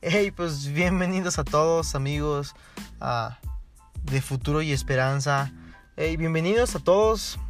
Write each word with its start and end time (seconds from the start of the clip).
Hey, 0.00 0.30
pues 0.30 0.68
bienvenidos 0.68 1.40
a 1.40 1.44
todos 1.44 1.96
amigos 1.96 2.54
de 4.04 4.22
Futuro 4.22 4.62
y 4.62 4.70
Esperanza. 4.70 5.50
Hey, 5.96 6.16
bienvenidos 6.16 6.76
a 6.76 6.78
todos. 6.78 7.40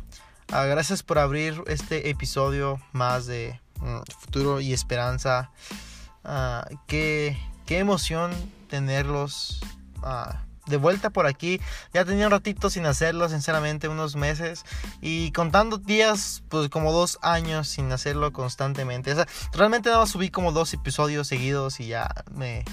Ah, 0.51 0.65
gracias 0.65 1.03
por 1.03 1.19
abrir 1.19 1.63
este 1.67 2.09
episodio 2.09 2.81
más 2.93 3.27
de 3.27 3.61
mm, 3.83 3.99
Futuro 4.19 4.63
y 4.63 4.73
Esperanza. 4.73 5.51
Ah, 6.25 6.67
qué, 6.87 7.37
qué, 7.67 7.81
emoción 7.81 8.31
tenerlos 8.71 9.61
ah, 10.03 10.47
de 10.69 10.77
vuelta 10.77 11.11
por 11.11 11.27
aquí. 11.27 11.61
Ya 11.93 12.05
tenía 12.05 12.27
un 12.27 12.33
ratito 12.33 12.71
sin 12.71 12.87
hacerlo, 12.87 13.29
sinceramente, 13.29 13.89
unos 13.89 14.17
meses. 14.17 14.65
Y 15.01 15.33
contando 15.33 15.79
días, 15.79 16.43
pues 16.49 16.69
como 16.69 16.93
dos 16.93 17.19
años 17.23 17.69
sin 17.69 17.91
hacerlo 17.93 18.33
constantemente. 18.33 19.13
O 19.13 19.17
sea, 19.17 19.27
realmente 19.53 19.89
nada 19.89 20.03
más 20.03 20.11
subí 20.11 20.31
como 20.31 20.53
dos 20.53 20.73
episodios 20.75 21.27
seguidos 21.27 21.81
y 21.81 21.89
ya 21.89 22.09
me... 22.33 22.65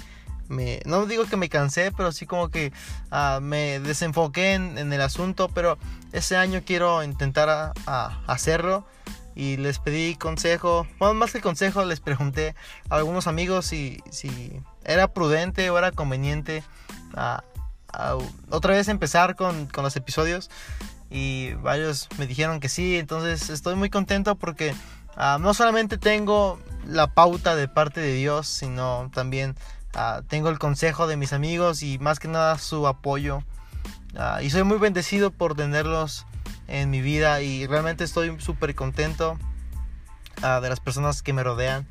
me 0.48 0.82
no 0.86 1.05
digo 1.05 1.26
que 1.26 1.38
me 1.38 1.50
cansé, 1.50 1.92
pero 1.92 2.12
sí 2.12 2.26
como 2.26 2.50
que 2.50 2.72
uh, 3.12 3.42
me 3.42 3.80
desenfoqué 3.80 4.54
en, 4.54 4.94
el 4.94 5.02
asunto. 5.02 5.50
Pero 5.50 5.77
ese 6.12 6.38
año 6.38 6.62
quiero 6.66 7.04
intentar 7.04 7.74
hacerlo. 8.27 8.86
Y 9.38 9.58
les 9.58 9.80
pedí 9.80 10.16
consejo, 10.16 10.88
bueno, 10.98 11.14
más 11.14 11.34
que 11.34 11.41
consejo, 11.41 11.84
les 11.84 12.00
pregunté 12.00 12.55
a 12.90 12.96
algunos 12.96 13.27
amigos 13.27 13.66
si, 13.66 14.02
si 14.10 14.62
era 14.86 15.10
prudente 15.10 15.70
o 15.70 15.77
era 15.77 15.91
conveniente 15.91 16.64
uh, 17.18 17.41
otra 18.49 18.73
vez 18.73 18.88
empezar 18.88 19.35
con, 19.35 19.70
los 19.76 19.95
episodios 19.95 20.49
y 21.09 21.54
varios 21.55 22.08
me 22.18 22.27
dijeron 22.27 22.59
que 22.59 22.70
sí, 22.70 22.98
entonces 22.98 23.49
estoy 23.49 23.76
muy 23.76 23.90
contento 23.90 24.35
porque 24.35 24.76
ah, 25.15 25.37
no 25.40 25.54
solamente 25.54 25.98
tengo 25.98 26.60
la 26.87 27.07
pauta 27.07 27.55
de 27.55 27.68
parte 27.68 28.02
de 28.02 28.13
Dios, 28.13 28.48
sino 28.48 29.10
también 29.13 29.55
ah, 29.93 30.21
tengo 30.27 30.49
el 30.49 30.60
consejo 30.60 31.07
de 31.07 31.18
mis 31.18 31.34
amigos 31.34 31.84
y 31.84 31.99
más 31.99 32.20
que 32.20 32.27
nada 32.27 32.57
su 32.57 32.87
apoyo. 32.87 33.43
Ah, 34.18 34.40
y 34.41 34.49
soy 34.49 34.63
muy 34.63 34.77
bendecido 34.77 35.32
por 35.32 35.55
tenerlos 35.55 36.26
en 36.68 36.90
mi 36.90 37.02
vida 37.02 37.41
y 37.41 37.68
realmente 37.68 38.04
estoy 38.04 38.40
súper 38.40 38.74
contento 38.76 39.37
de 40.41 40.70
las 40.70 40.80
personas 40.80 41.21
que 41.21 41.34
me 41.34 41.43
rodean. 41.43 41.87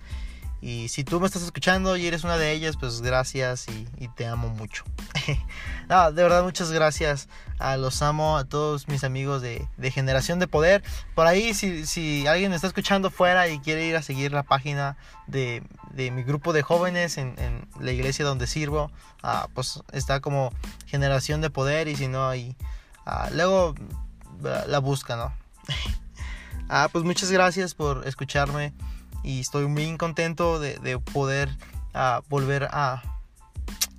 Y 0.65 0.89
si 0.89 1.05
tú 1.05 1.20
me 1.20 1.27
estás 1.27 1.43
escuchando 1.43 1.95
y 1.95 2.07
eres 2.07 2.25
una 2.25 2.39
de 2.39 2.53
ellas, 2.53 2.79
pues 2.79 3.03
gracias 3.03 3.67
y, 3.69 4.09
te 4.17 4.27
amo 4.27 4.48
mucho. 4.48 4.84
de 5.29 6.23
verdad, 6.23 6.43
muchas 6.43 6.73
gracias. 6.73 7.29
A 7.59 7.77
los 7.77 8.01
amo 8.01 8.39
a 8.39 8.47
todos 8.47 8.89
mis 8.89 9.05
amigos 9.05 9.42
de, 9.42 9.69
Generación 9.91 10.39
de 10.39 10.47
Poder. 10.47 10.83
Por 11.15 11.27
ahí, 11.27 11.53
si, 11.53 11.85
si, 11.85 12.27
alguien 12.27 12.48
me 12.48 12.57
está 12.57 12.67
escuchando 12.67 13.11
fuera 13.11 13.47
y 13.48 13.59
quiere 13.59 13.85
ir 13.85 13.95
a 13.95 14.01
seguir 14.01 14.33
la 14.33 14.42
página 14.42 14.97
de, 15.27 15.62
mi 15.95 16.23
grupo 16.23 16.55
de 16.55 16.62
jóvenes 16.62 17.19
en, 17.19 17.69
la 17.79 17.92
iglesia 17.92 18.25
donde 18.25 18.47
sirvo, 18.47 18.91
ah, 19.23 19.48
pues 19.53 19.83
está 19.92 20.20
como 20.20 20.51
Generación 20.87 21.42
de 21.42 21.51
Poder. 21.51 21.89
Y 21.89 21.97
si 21.97 22.09
no, 22.09 22.27
ahí 22.27 22.57
ah, 23.05 23.29
luego 23.35 23.75
la 24.41 24.79
busca, 24.79 25.15
¿no? 25.15 25.35
ah, 26.70 26.89
pues 26.91 27.05
muchas 27.05 27.31
gracias 27.31 27.75
por 27.75 28.09
escucharme 28.09 28.73
y 29.25 29.41
estoy 29.41 29.67
muy 29.67 29.97
contento 29.97 30.61
de, 30.61 31.00
poder 31.12 31.48
ah, 31.94 32.22
volver 32.28 32.69
a, 32.70 33.03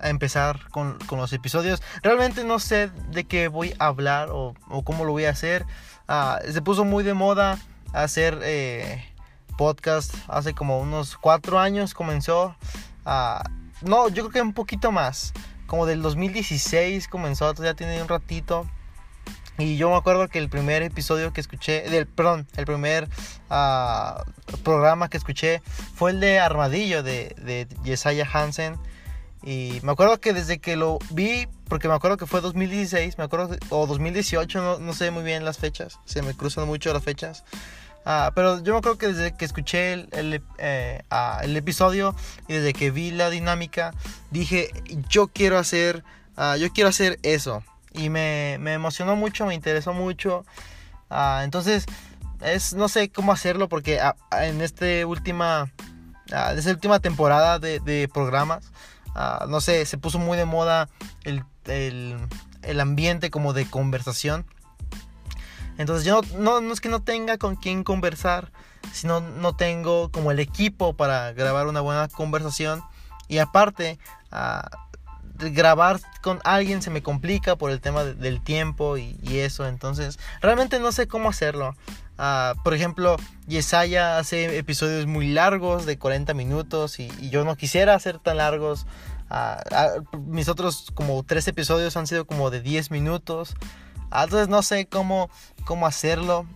empezar 0.00 0.68
con, 0.70 0.98
los 1.10 1.32
episodios. 1.32 1.82
Realmente 2.02 2.44
no 2.44 2.58
sé 2.58 2.90
de 3.10 3.24
qué 3.24 3.48
voy 3.48 3.74
a 3.78 3.86
hablar 3.86 4.28
o, 4.30 4.54
cómo 4.84 5.04
lo 5.04 5.12
voy 5.12 5.24
a 5.24 5.30
hacer. 5.30 5.66
Ah, 6.08 6.38
se 6.50 6.62
puso 6.62 6.84
muy 6.84 7.02
de 7.02 7.14
moda 7.14 7.58
hacer 7.92 8.38
eh, 8.42 9.04
podcast 9.56 10.14
hace 10.28 10.54
como 10.54 10.78
unos 10.78 11.16
cuatro 11.16 11.58
años 11.58 11.94
comenzó. 11.94 12.54
Uh, 13.04 13.42
no, 13.82 14.08
yo 14.08 14.24
creo 14.24 14.30
que 14.30 14.42
un 14.42 14.52
poquito 14.52 14.92
más. 14.92 15.32
Como 15.66 15.86
del 15.86 16.00
2016 16.00 17.08
comenzó, 17.08 17.52
ya 17.54 17.74
tiene 17.74 18.00
un 18.00 18.08
ratito. 18.08 18.66
Y 19.58 19.76
yo 19.76 19.90
me 19.90 19.96
acuerdo 19.96 20.28
que 20.28 20.38
el 20.38 20.50
primer 20.50 20.82
episodio 20.82 21.32
que 21.32 21.40
escuché, 21.40 21.88
del, 21.88 22.06
perdón, 22.06 22.46
el 22.56 22.66
primer 22.66 23.08
uh, 23.48 24.22
programa 24.62 25.08
que 25.08 25.16
escuché 25.16 25.62
fue 25.94 26.10
el 26.10 26.20
de 26.20 26.38
Armadillo 26.40 27.02
de, 27.02 27.34
de 27.38 27.66
Yesaya 27.82 28.28
Hansen. 28.30 28.76
Y 29.42 29.78
me 29.82 29.92
acuerdo 29.92 30.20
que 30.20 30.34
desde 30.34 30.58
que 30.58 30.76
lo 30.76 30.98
vi, 31.10 31.48
porque 31.68 31.88
me 31.88 31.94
acuerdo 31.94 32.18
que 32.18 32.26
fue 32.26 32.40
2016, 32.40 33.16
me 33.16 33.24
acuerdo, 33.24 33.56
o 33.70 33.86
2018, 33.86 34.60
no, 34.60 34.78
no 34.78 34.92
sé 34.92 35.10
muy 35.10 35.22
bien 35.22 35.44
las 35.44 35.56
fechas, 35.56 36.00
se 36.04 36.20
me 36.20 36.34
cruzan 36.34 36.66
mucho 36.66 36.92
las 36.92 37.02
fechas. 37.02 37.44
Uh, 38.04 38.32
pero 38.34 38.62
yo 38.62 38.72
me 38.72 38.78
acuerdo 38.78 38.98
que 38.98 39.08
desde 39.08 39.36
que 39.36 39.44
escuché 39.44 39.94
el, 39.94 40.08
el, 40.12 40.42
eh, 40.58 41.02
uh, 41.10 41.42
el, 41.42 41.56
episodio 41.56 42.14
y 42.46 42.52
desde 42.52 42.72
que 42.72 42.90
vi 42.90 43.10
la 43.10 43.30
dinámica, 43.30 43.94
dije, 44.30 44.70
yo 45.08 45.28
quiero 45.28 45.58
hacer, 45.58 46.04
yo 46.58 46.70
quiero 46.72 46.90
hacer 46.90 47.18
eso 47.22 47.64
y 47.96 48.10
me, 48.10 48.58
me 48.60 48.74
emocionó 48.74 49.16
mucho, 49.16 49.46
me 49.46 49.54
interesó 49.54 49.92
mucho. 49.92 50.44
Uh, 51.10 51.42
entonces, 51.42 51.86
es, 52.40 52.74
no 52.74 52.88
sé 52.88 53.10
cómo 53.10 53.32
hacerlo 53.32 53.68
porque 53.68 54.00
uh, 54.02 54.36
en 54.36 54.60
esta 54.60 54.86
última, 55.06 55.70
uh, 56.32 56.56
esta 56.56 56.70
última 56.70 57.00
temporada 57.00 57.58
de, 57.58 57.80
de 57.80 58.08
programas, 58.12 58.70
no 59.48 59.62
sé, 59.62 59.86
se 59.86 59.96
puso 59.96 60.18
muy 60.18 60.36
de 60.36 60.44
moda 60.44 60.90
el, 61.24 61.42
el, 61.64 62.18
el, 62.60 62.80
ambiente 62.80 63.30
como 63.30 63.54
de 63.54 63.64
conversación. 63.64 64.44
Entonces 65.78 66.04
yo 66.04 66.20
no, 66.36 66.60
no, 66.60 66.72
es 66.74 66.82
que 66.82 66.90
no 66.90 67.00
tenga 67.00 67.38
con 67.38 67.56
quién 67.56 67.82
conversar, 67.82 68.52
sino 68.92 69.20
no 69.20 69.56
tengo 69.56 70.10
como 70.10 70.32
el 70.32 70.38
equipo 70.38 70.94
para 70.94 71.32
grabar 71.32 71.66
una 71.66 71.80
buena 71.80 72.08
conversación. 72.08 72.82
Y 73.26 73.38
aparte, 73.38 73.98
grabar 75.38 76.00
con 76.22 76.40
alguien 76.44 76.82
se 76.82 76.90
me 76.90 77.02
complica 77.02 77.56
por 77.56 77.70
el 77.70 77.80
tema 77.80 78.04
del 78.04 78.42
tiempo 78.42 78.96
y, 78.96 79.16
eso. 79.24 79.66
Entonces, 79.66 80.18
realmente 80.40 80.78
no 80.80 80.92
sé 80.92 81.06
cómo 81.06 81.28
hacerlo. 81.28 81.74
Ah, 82.18 82.54
por 82.64 82.74
ejemplo, 82.74 83.16
Yesaya 83.46 84.18
hace 84.18 84.58
episodios 84.58 85.06
muy 85.06 85.28
largos 85.28 85.86
de 85.86 85.98
40 85.98 86.34
minutos 86.34 86.98
y, 86.98 87.10
yo 87.30 87.44
no 87.44 87.56
quisiera 87.56 87.94
hacer 87.94 88.18
tan 88.18 88.38
largos. 88.38 88.86
Ah, 89.28 89.62
ah, 89.72 89.88
mis 90.18 90.48
otros 90.48 90.90
como 90.94 91.22
tres 91.24 91.48
episodios 91.48 91.96
han 91.96 92.06
sido 92.06 92.26
como 92.26 92.50
de 92.50 92.60
10 92.60 92.90
minutos. 92.90 93.54
entonces 94.12 94.48
no 94.48 94.62
sé 94.62 94.86
cómo, 94.86 95.30
cómo 95.64 95.86
hacerlo. 95.86 96.46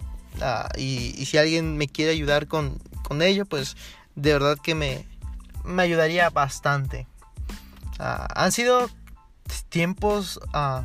Y, 0.77 1.15
y, 1.19 1.27
si 1.27 1.39
alguien 1.39 1.77
me 1.77 1.89
quiere 1.89 2.13
ayudar 2.13 2.47
con, 2.47 2.79
con 3.03 3.21
ello, 3.21 3.45
pues 3.45 3.77
de 4.15 4.33
verdad 4.33 4.57
que 4.63 4.75
me, 4.75 5.07
me 5.65 5.83
ayudaría 5.83 6.31
bastante. 6.31 7.07
Ah, 8.01 8.27
han 8.35 8.51
sido 8.51 8.89
tiempos 9.69 10.41
uh, 10.55 10.83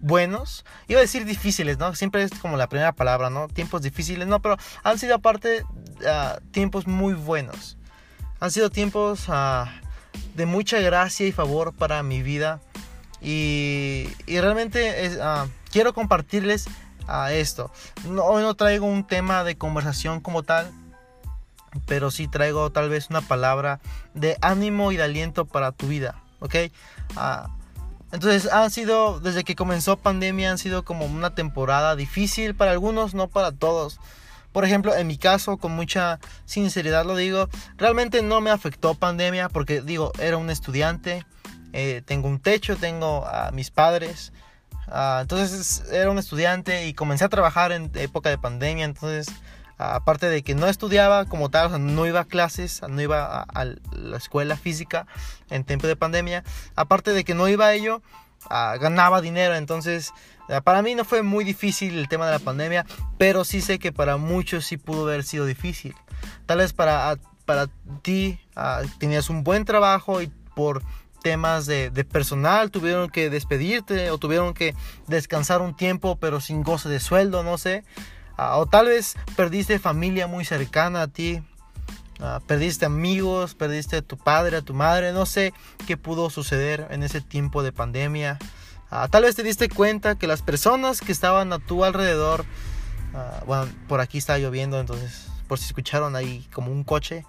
buenos. 0.00 0.64
Iba 0.86 1.00
a 1.00 1.02
decir 1.02 1.24
difíciles, 1.24 1.76
¿no? 1.78 1.94
Siempre 1.96 2.22
es 2.22 2.30
como 2.30 2.56
la 2.56 2.68
primera 2.68 2.92
palabra, 2.92 3.30
¿no? 3.30 3.48
Tiempos 3.48 3.82
difíciles, 3.82 4.28
no, 4.28 4.40
pero 4.40 4.56
han 4.84 4.98
sido 4.98 5.16
aparte 5.16 5.64
uh, 5.64 6.40
tiempos 6.52 6.86
muy 6.86 7.14
buenos. 7.14 7.76
Han 8.38 8.52
sido 8.52 8.70
tiempos 8.70 9.26
de 10.34 10.46
mucha 10.46 10.78
gracia 10.78 11.26
y 11.26 11.32
favor 11.32 11.74
para 11.74 12.02
mi 12.02 12.22
vida. 12.22 12.60
Y, 13.20 14.08
y 14.26 14.40
realmente 14.40 15.18
quiero 15.70 15.92
compartirles 15.92 16.66
esto. 17.32 17.70
Hoy 18.06 18.42
no 18.42 18.54
traigo 18.54 18.86
un 18.86 19.06
tema 19.06 19.44
de 19.44 19.58
conversación 19.58 20.20
como 20.20 20.42
tal 20.42 20.70
pero 21.86 22.10
sí 22.10 22.28
traigo 22.28 22.70
tal 22.70 22.88
vez 22.88 23.10
una 23.10 23.20
palabra 23.20 23.80
de 24.14 24.36
ánimo 24.40 24.92
y 24.92 24.96
de 24.96 25.04
aliento 25.04 25.44
para 25.44 25.72
tu 25.72 25.88
vida, 25.88 26.22
¿ok? 26.40 26.54
Ah, 27.16 27.48
entonces 28.12 28.50
han 28.52 28.70
sido, 28.70 29.20
desde 29.20 29.44
que 29.44 29.54
comenzó 29.54 29.96
pandemia, 29.96 30.50
han 30.50 30.58
sido 30.58 30.84
como 30.84 31.06
una 31.06 31.34
temporada 31.34 31.94
difícil 31.94 32.54
para 32.54 32.72
algunos, 32.72 33.14
no 33.14 33.28
para 33.28 33.52
todos. 33.52 34.00
Por 34.52 34.64
ejemplo, 34.64 34.96
en 34.96 35.06
mi 35.06 35.16
caso, 35.16 35.58
con 35.58 35.72
mucha 35.72 36.18
sinceridad 36.44 37.04
lo 37.04 37.14
digo, 37.14 37.48
realmente 37.76 38.20
no 38.22 38.40
me 38.40 38.50
afectó 38.50 38.94
pandemia 38.94 39.48
porque 39.48 39.80
digo, 39.80 40.12
era 40.18 40.36
un 40.38 40.50
estudiante, 40.50 41.24
eh, 41.72 42.02
tengo 42.04 42.26
un 42.26 42.40
techo, 42.40 42.76
tengo 42.76 43.24
a 43.26 43.52
mis 43.52 43.70
padres, 43.70 44.32
ah, 44.88 45.20
entonces 45.22 45.84
era 45.92 46.10
un 46.10 46.18
estudiante 46.18 46.86
y 46.86 46.94
comencé 46.94 47.24
a 47.24 47.28
trabajar 47.28 47.70
en 47.70 47.92
época 47.94 48.28
de 48.28 48.38
pandemia, 48.38 48.86
entonces 48.86 49.28
aparte 49.80 50.28
de 50.28 50.42
que 50.42 50.54
no 50.54 50.66
estudiaba 50.66 51.24
como 51.24 51.48
tal, 51.50 51.94
no 51.94 52.06
iba 52.06 52.20
a 52.20 52.24
clases, 52.24 52.82
no 52.88 53.00
iba 53.00 53.42
a, 53.42 53.64
la 53.64 54.16
escuela 54.16 54.56
física 54.56 55.06
en 55.48 55.64
tiempo 55.64 55.86
de 55.86 55.96
pandemia, 55.96 56.44
aparte 56.76 57.12
de 57.12 57.24
que 57.24 57.34
no 57.34 57.48
iba 57.48 57.66
a 57.66 57.74
ello, 57.74 58.02
ganaba 58.48 59.20
dinero, 59.20 59.54
entonces 59.54 60.12
para 60.64 60.82
mí 60.82 60.94
no 60.94 61.04
fue 61.04 61.22
muy 61.22 61.44
difícil 61.44 61.96
el 61.98 62.08
tema 62.08 62.26
de 62.26 62.32
la 62.32 62.38
pandemia, 62.40 62.84
pero 63.18 63.44
sí 63.44 63.60
sé 63.60 63.78
que 63.78 63.92
para 63.92 64.16
muchos 64.16 64.66
sí 64.66 64.76
pudo 64.76 65.06
haber 65.06 65.22
sido 65.22 65.46
difícil. 65.46 65.94
Tal 66.46 66.58
vez 66.58 66.72
para, 66.72 67.16
para 67.44 67.68
ti 68.02 68.40
tenías 68.98 69.30
un 69.30 69.44
buen 69.44 69.64
trabajo 69.64 70.20
y 70.20 70.30
por 70.54 70.82
temas 71.22 71.66
de, 71.66 71.90
personal 72.10 72.70
tuvieron 72.70 73.08
que 73.10 73.30
despedirte 73.30 74.10
o 74.10 74.18
tuvieron 74.18 74.54
que 74.54 74.74
descansar 75.06 75.60
un 75.60 75.74
tiempo 75.74 76.16
pero 76.16 76.40
sin 76.40 76.62
goce 76.62 76.88
de 76.88 77.00
sueldo, 77.00 77.42
no 77.42 77.58
sé. 77.58 77.84
Ah, 78.42 78.56
o 78.56 78.64
tal 78.64 78.86
vez 78.86 79.16
perdiste 79.36 79.78
familia 79.78 80.26
muy 80.26 80.46
cercana 80.46 81.02
a 81.02 81.08
ti. 81.08 81.42
Ah, 82.20 82.40
perdiste 82.46 82.86
amigos, 82.86 83.54
perdiste 83.54 83.98
a 83.98 84.02
tu 84.02 84.16
padre, 84.16 84.56
a 84.56 84.62
tu 84.62 84.72
madre, 84.72 85.12
no 85.12 85.26
sé 85.26 85.52
qué 85.86 85.98
pudo 85.98 86.30
suceder 86.30 86.86
en 86.88 87.02
ese 87.02 87.20
tiempo 87.20 87.62
de 87.62 87.70
pandemia. 87.70 88.38
Ah, 88.90 89.08
tal 89.10 89.24
vez 89.24 89.36
te 89.36 89.42
diste 89.42 89.68
cuenta 89.68 90.14
que 90.14 90.26
las 90.26 90.40
personas 90.40 91.02
que 91.02 91.12
estaban 91.12 91.52
a 91.52 91.58
tu 91.58 91.84
alrededor, 91.84 92.46
bueno, 93.44 93.70
por 93.88 94.00
aquí 94.00 94.16
está 94.16 94.38
lloviendo, 94.38 94.80
entonces 94.80 95.26
por 95.46 95.58
si 95.58 95.66
escucharon 95.66 96.16
ahí 96.16 96.48
como 96.50 96.72
un 96.72 96.82
coche, 96.82 97.26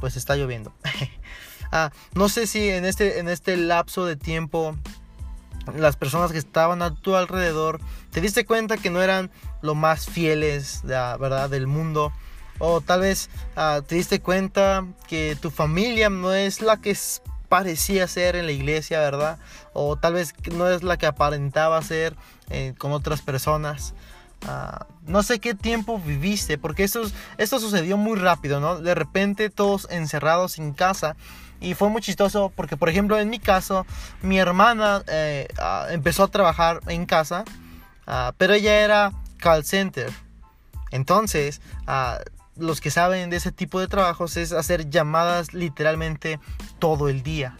pues 0.00 0.16
está 0.16 0.34
lloviendo. 0.34 0.72
no 2.14 2.28
sé 2.28 2.48
si 2.48 2.70
en 2.70 2.86
este, 2.86 3.20
en 3.20 3.28
este 3.28 3.56
lapso 3.56 4.04
de 4.04 4.16
tiempo 4.16 4.76
las 5.76 5.94
personas 5.94 6.32
que 6.32 6.38
estaban 6.38 6.82
a 6.82 6.94
tu 6.94 7.14
alrededor, 7.14 7.80
te 8.10 8.20
diste 8.20 8.44
cuenta 8.44 8.76
que 8.76 8.90
no 8.90 9.00
eran 9.00 9.30
lo 9.62 9.74
más 9.74 10.06
fieles, 10.06 10.82
verdad, 10.84 11.50
del 11.50 11.66
mundo. 11.66 12.12
O 12.58 12.82
tal 12.82 13.00
vez 13.00 13.30
ah, 13.56 13.80
te 13.86 13.94
diste 13.94 14.20
cuenta 14.20 14.84
que 15.08 15.36
tu 15.40 15.50
familia 15.50 16.10
no 16.10 16.34
es 16.34 16.60
la 16.60 16.76
que 16.76 16.94
parecía 17.48 18.06
ser 18.06 18.36
en 18.36 18.46
la 18.46 18.52
iglesia, 18.52 19.00
¿verdad? 19.00 19.38
O 19.72 19.96
tal 19.96 20.14
vez 20.14 20.34
no 20.52 20.68
es 20.68 20.82
la 20.82 20.98
que 20.98 21.06
aparentaba 21.06 21.80
ser 21.82 22.14
eh, 22.50 22.74
con 22.78 22.92
otras 22.92 23.22
personas. 23.22 23.94
Ah, 24.46 24.86
no 25.06 25.22
sé 25.22 25.38
qué 25.40 25.54
tiempo 25.54 25.98
viviste, 25.98 26.58
porque 26.58 26.84
esto, 26.84 27.02
esto 27.38 27.58
sucedió 27.58 27.96
muy 27.96 28.18
rápido, 28.18 28.60
¿no? 28.60 28.78
De 28.78 28.94
repente 28.94 29.50
todos 29.50 29.88
encerrados 29.90 30.58
en 30.58 30.72
casa. 30.72 31.16
Y 31.60 31.74
fue 31.74 31.88
muy 31.88 32.02
chistoso 32.02 32.52
porque, 32.54 32.76
por 32.76 32.88
ejemplo, 32.88 33.18
en 33.18 33.28
mi 33.30 33.38
caso, 33.38 33.86
mi 34.22 34.38
hermana 34.38 35.02
eh, 35.08 35.48
ah, 35.58 35.86
empezó 35.90 36.24
a 36.24 36.28
trabajar 36.28 36.80
en 36.88 37.06
casa, 37.06 37.44
pero 38.38 38.54
ella 38.54 38.80
era 38.80 39.12
call 39.40 39.64
center. 39.64 40.10
Entonces, 40.90 41.60
los 42.56 42.80
que 42.80 42.90
saben 42.90 43.30
de 43.30 43.36
ese 43.36 43.52
tipo 43.52 43.80
de 43.80 43.88
trabajos 43.88 44.36
es 44.36 44.52
hacer 44.52 44.90
llamadas 44.90 45.54
literalmente 45.54 46.38
todo 46.78 47.08
el 47.08 47.22
día. 47.22 47.56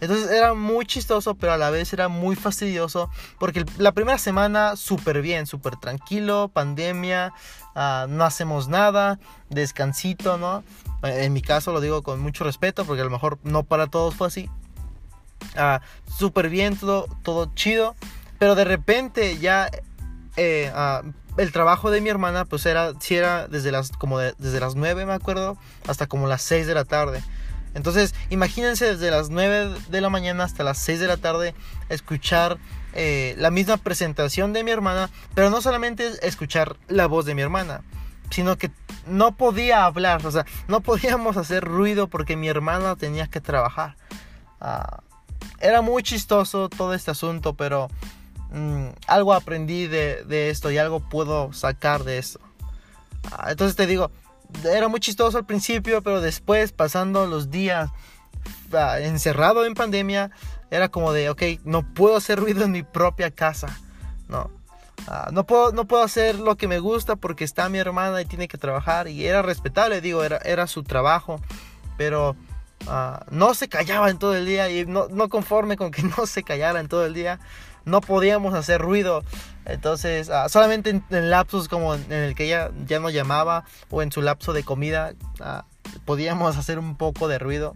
Entonces 0.00 0.30
era 0.30 0.52
muy 0.52 0.84
chistoso, 0.84 1.34
pero 1.36 1.52
a 1.52 1.56
la 1.56 1.70
vez 1.70 1.92
era 1.92 2.08
muy 2.08 2.36
fastidioso. 2.36 3.10
Porque 3.38 3.64
la 3.78 3.92
primera 3.92 4.18
semana 4.18 4.76
súper 4.76 5.22
bien, 5.22 5.46
súper 5.46 5.76
tranquilo, 5.76 6.50
pandemia, 6.52 7.32
ah, 7.74 8.06
no 8.08 8.24
hacemos 8.24 8.68
nada, 8.68 9.18
descansito, 9.48 10.36
¿no? 10.36 10.62
En 11.02 11.32
mi 11.32 11.40
caso 11.40 11.72
lo 11.72 11.80
digo 11.80 12.02
con 12.02 12.20
mucho 12.20 12.44
respeto, 12.44 12.84
porque 12.84 13.02
a 13.02 13.04
lo 13.04 13.10
mejor 13.10 13.38
no 13.42 13.62
para 13.62 13.86
todos 13.86 14.14
fue 14.14 14.26
así. 14.26 14.50
Uh, 15.54 15.78
súper 16.10 16.50
bien, 16.50 16.76
todo, 16.76 17.06
todo 17.22 17.50
chido. 17.54 17.94
Pero 18.38 18.54
de 18.54 18.64
repente 18.64 19.38
ya 19.38 19.70
eh, 20.36 20.70
ah, 20.74 21.02
el 21.36 21.52
trabajo 21.52 21.90
de 21.90 22.00
mi 22.00 22.08
hermana 22.08 22.44
pues 22.44 22.66
era, 22.66 22.92
si 23.00 23.16
era 23.16 23.48
desde 23.48 23.72
las, 23.72 23.90
como 23.92 24.18
desde 24.18 24.60
las 24.60 24.74
9 24.74 25.06
me 25.06 25.12
acuerdo, 25.12 25.56
hasta 25.86 26.06
como 26.06 26.26
las 26.26 26.42
6 26.42 26.66
de 26.66 26.74
la 26.74 26.84
tarde. 26.84 27.22
Entonces, 27.74 28.14
imagínense 28.30 28.86
desde 28.86 29.10
las 29.10 29.28
9 29.28 29.74
de 29.90 30.00
la 30.00 30.08
mañana 30.08 30.44
hasta 30.44 30.64
las 30.64 30.78
6 30.78 30.98
de 30.98 31.06
la 31.08 31.18
tarde 31.18 31.54
escuchar 31.90 32.56
eh, 32.94 33.34
la 33.36 33.50
misma 33.50 33.76
presentación 33.76 34.54
de 34.54 34.64
mi 34.64 34.70
hermana, 34.70 35.10
pero 35.34 35.50
no 35.50 35.60
solamente 35.60 36.10
escuchar 36.26 36.76
la 36.88 37.06
voz 37.06 37.26
de 37.26 37.34
mi 37.34 37.42
hermana, 37.42 37.82
sino 38.30 38.56
que 38.56 38.70
no 39.06 39.36
podía 39.36 39.84
hablar, 39.84 40.24
o 40.26 40.30
sea, 40.30 40.46
no 40.68 40.80
podíamos 40.80 41.36
hacer 41.36 41.64
ruido 41.64 42.08
porque 42.08 42.36
mi 42.36 42.48
hermana 42.48 42.96
tenía 42.96 43.26
que 43.26 43.42
trabajar. 43.42 43.96
Ah, 44.58 45.02
era 45.60 45.82
muy 45.82 46.02
chistoso 46.02 46.70
todo 46.70 46.94
este 46.94 47.10
asunto, 47.10 47.54
pero 47.54 47.90
Mm, 48.50 48.88
algo 49.06 49.34
aprendí 49.34 49.86
de, 49.86 50.50
esto 50.50 50.70
y 50.70 50.78
algo 50.78 51.00
puedo 51.00 51.52
sacar 51.52 52.04
de 52.04 52.18
esto. 52.18 52.40
Ah, 53.32 53.48
entonces 53.50 53.76
te 53.76 53.86
digo, 53.86 54.10
era 54.64 54.88
muy 54.88 55.00
chistoso 55.00 55.38
al 55.38 55.46
principio, 55.46 56.02
pero 56.02 56.20
después, 56.20 56.72
pasando 56.72 57.26
los 57.26 57.50
días 57.50 57.90
ah, 58.72 59.00
encerrado 59.00 59.64
en 59.64 59.74
pandemia, 59.74 60.30
era 60.70 60.88
como 60.88 61.12
de, 61.12 61.30
ok, 61.30 61.42
no 61.64 61.82
puedo 61.94 62.16
hacer 62.16 62.38
ruido 62.38 62.64
en 62.64 62.72
mi 62.72 62.82
propia 62.82 63.30
casa. 63.30 63.78
No, 64.28 64.50
ah, 65.08 65.30
no, 65.32 65.44
puedo, 65.44 65.72
no 65.72 65.86
puedo 65.86 66.02
hacer 66.02 66.36
lo 66.36 66.56
que 66.56 66.68
me 66.68 66.78
gusta 66.78 67.16
porque 67.16 67.44
está 67.44 67.68
mi 67.68 67.78
hermana 67.78 68.22
y 68.22 68.26
tiene 68.26 68.48
que 68.48 68.58
trabajar. 68.58 69.08
Y 69.08 69.26
era 69.26 69.42
respetable, 69.42 70.00
digo, 70.00 70.22
era, 70.22 70.38
era 70.38 70.66
su 70.66 70.82
trabajo. 70.82 71.40
Pero 71.96 72.36
no 73.30 73.54
se 73.54 73.68
callaba 73.68 74.10
en 74.10 74.18
todo 74.18 74.36
el 74.36 74.46
día 74.46 74.70
y 74.70 74.86
no, 74.86 75.08
no 75.08 75.28
conforme 75.28 75.76
con 75.76 75.90
que 75.90 76.02
no 76.18 76.26
se 76.26 76.42
callara 76.42 76.80
en 76.80 76.88
todo 76.88 77.04
el 77.04 77.14
día 77.14 77.40
no 77.86 78.02
podíamos 78.02 78.52
hacer 78.52 78.82
ruido. 78.82 79.24
Entonces, 79.64 80.28
ah, 80.28 80.48
solamente 80.50 80.90
en, 80.90 81.30
lapsos 81.30 81.68
como 81.68 81.94
en, 81.94 82.12
el 82.12 82.34
que 82.34 82.44
ella 82.44 82.70
ya 82.86 83.00
no 83.00 83.08
llamaba 83.08 83.64
o 83.88 84.02
en 84.02 84.12
su 84.12 84.20
lapso 84.20 84.52
de 84.52 84.62
comida, 84.62 85.14
ah, 85.40 85.64
podíamos 86.04 86.56
hacer 86.58 86.78
un 86.78 86.96
poco 86.96 87.28
de 87.28 87.38
ruido. 87.38 87.74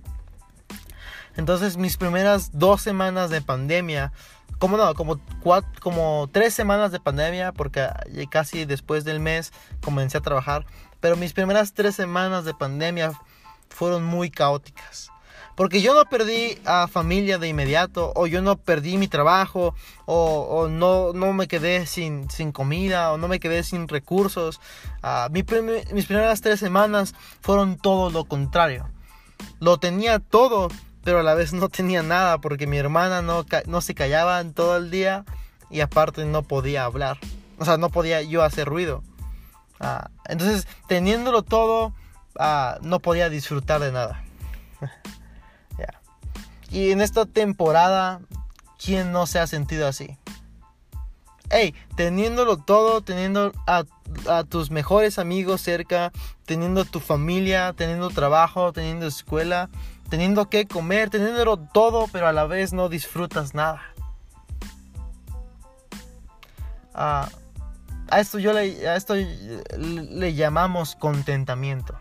Entonces, 1.37 1.79
mis 1.79 1.97
primeras 1.97 2.51
dos 2.53 2.83
semanas 2.83 3.31
de 3.31 3.41
pandemia, 3.41 4.13
como 4.59 4.77
no, 4.77 4.93
como, 4.95 5.19
cuatro, 5.43 5.71
como 5.81 6.29
tres 6.31 6.53
semanas 6.53 6.93
de 6.93 7.01
pandemia, 7.01 7.53
porque 7.53 7.89
casi 8.31 8.67
después 8.67 9.05
del 9.05 9.21
mes 9.21 9.53
comencé 9.81 10.19
a 10.19 10.21
trabajar, 10.21 10.67
pero 10.99 11.17
mis 11.17 11.33
primeras 11.33 11.73
tres 11.73 11.95
semanas 11.95 12.45
de 12.45 12.53
pandemia 12.53 13.13
fueron 13.69 14.05
muy 14.05 14.31
caóticas. 14.31 15.11
Porque 15.57 15.83
yo 15.83 15.95
no 15.95 16.05
perdí 16.07 16.59
a 16.65 16.89
familia 16.89 17.39
de 17.39 17.49
inmediato, 17.49 18.13
o 18.15 18.27
yo 18.27 18.41
no 18.41 18.57
perdí 18.57 18.97
mi 18.97 19.09
trabajo, 19.09 19.75
o, 20.07 20.69
no, 20.69 21.13
no 21.13 21.33
me 21.33 21.49
quedé 21.49 21.87
sin, 21.87 22.31
sin, 22.31 22.53
comida, 22.53 23.13
o 23.13 23.19
no 23.19 23.29
me 23.29 23.41
quedé 23.41 23.63
sin 23.63 23.89
recursos. 23.89 24.61
Uh, 25.03 25.31
mis 25.31 25.45
primeras 25.45 26.41
tres 26.41 26.61
semanas 26.61 27.15
fueron 27.41 27.77
todo 27.77 28.11
lo 28.11 28.25
contrario. 28.25 28.89
Lo 29.59 29.79
tenía 29.79 30.19
todo, 30.19 30.69
pero 31.05 31.21
a 31.21 31.23
la 31.23 31.35
vez 31.35 31.53
no 31.53 31.69
tenía 31.69 32.03
nada, 32.03 32.39
porque 32.39 32.67
mi 32.67 32.79
hermana 32.79 33.23
no, 33.23 33.45
no 33.67 33.81
se 33.81 33.95
callaba 33.95 34.41
en 34.41 34.55
todo 34.55 34.77
el 34.77 34.91
día 34.91 35.25
y 35.71 35.81
aparte 35.81 36.25
no 36.25 36.43
podía 36.43 36.85
hablar. 36.85 37.19
O 37.59 37.65
sea, 37.65 37.77
no 37.77 37.91
podía 37.91 38.23
yo 38.23 38.43
hacer 38.43 38.67
ruido. 38.67 39.03
Uh, 39.81 40.07
entonces, 40.27 40.67
teniéndolo 40.89 41.43
todo, 41.43 41.95
uh, 42.39 42.83
no 42.83 43.01
podía 43.01 43.29
disfrutar 43.29 43.81
de 43.81 43.93
nada. 43.93 44.25
Y 46.71 46.93
en 46.93 47.01
esta 47.01 47.27
temporada, 47.27 48.21
¿quién 48.83 49.13
no 49.13 49.27
se 49.27 49.41
ha 49.41 49.47
sentido 49.47 49.89
así? 49.89 50.17
Hey, 51.51 51.75
teniéndolo 51.97 52.59
todo, 52.59 53.01
teniendo 53.01 53.53
a, 53.67 53.85
tus 54.49 54.71
mejores 54.71 55.19
amigos 55.19 55.61
cerca, 55.61 56.13
teniendo 56.47 56.85
tu 56.85 57.01
familia, 57.01 57.73
teniendo 57.73 58.11
trabajo, 58.11 58.73
teniendo 58.73 59.07
escuela, 59.07 59.69
teniendo 60.09 60.49
que 60.49 60.67
comer, 60.67 61.11
teniéndolo 61.11 61.59
todo, 61.59 62.07
pero 62.13 62.29
a 62.29 62.33
la 62.33 62.47
vez 62.47 62.73
no 62.73 62.89
disfrutas 62.89 63.55
nada. 63.55 63.83
a 66.93 67.31
esto 68.19 68.39
yo 68.39 68.53
le, 68.53 68.87
a 68.89 68.97
esto 68.97 69.15
le 69.15 70.35
llamamos 70.35 70.97
contentamiento 70.97 71.97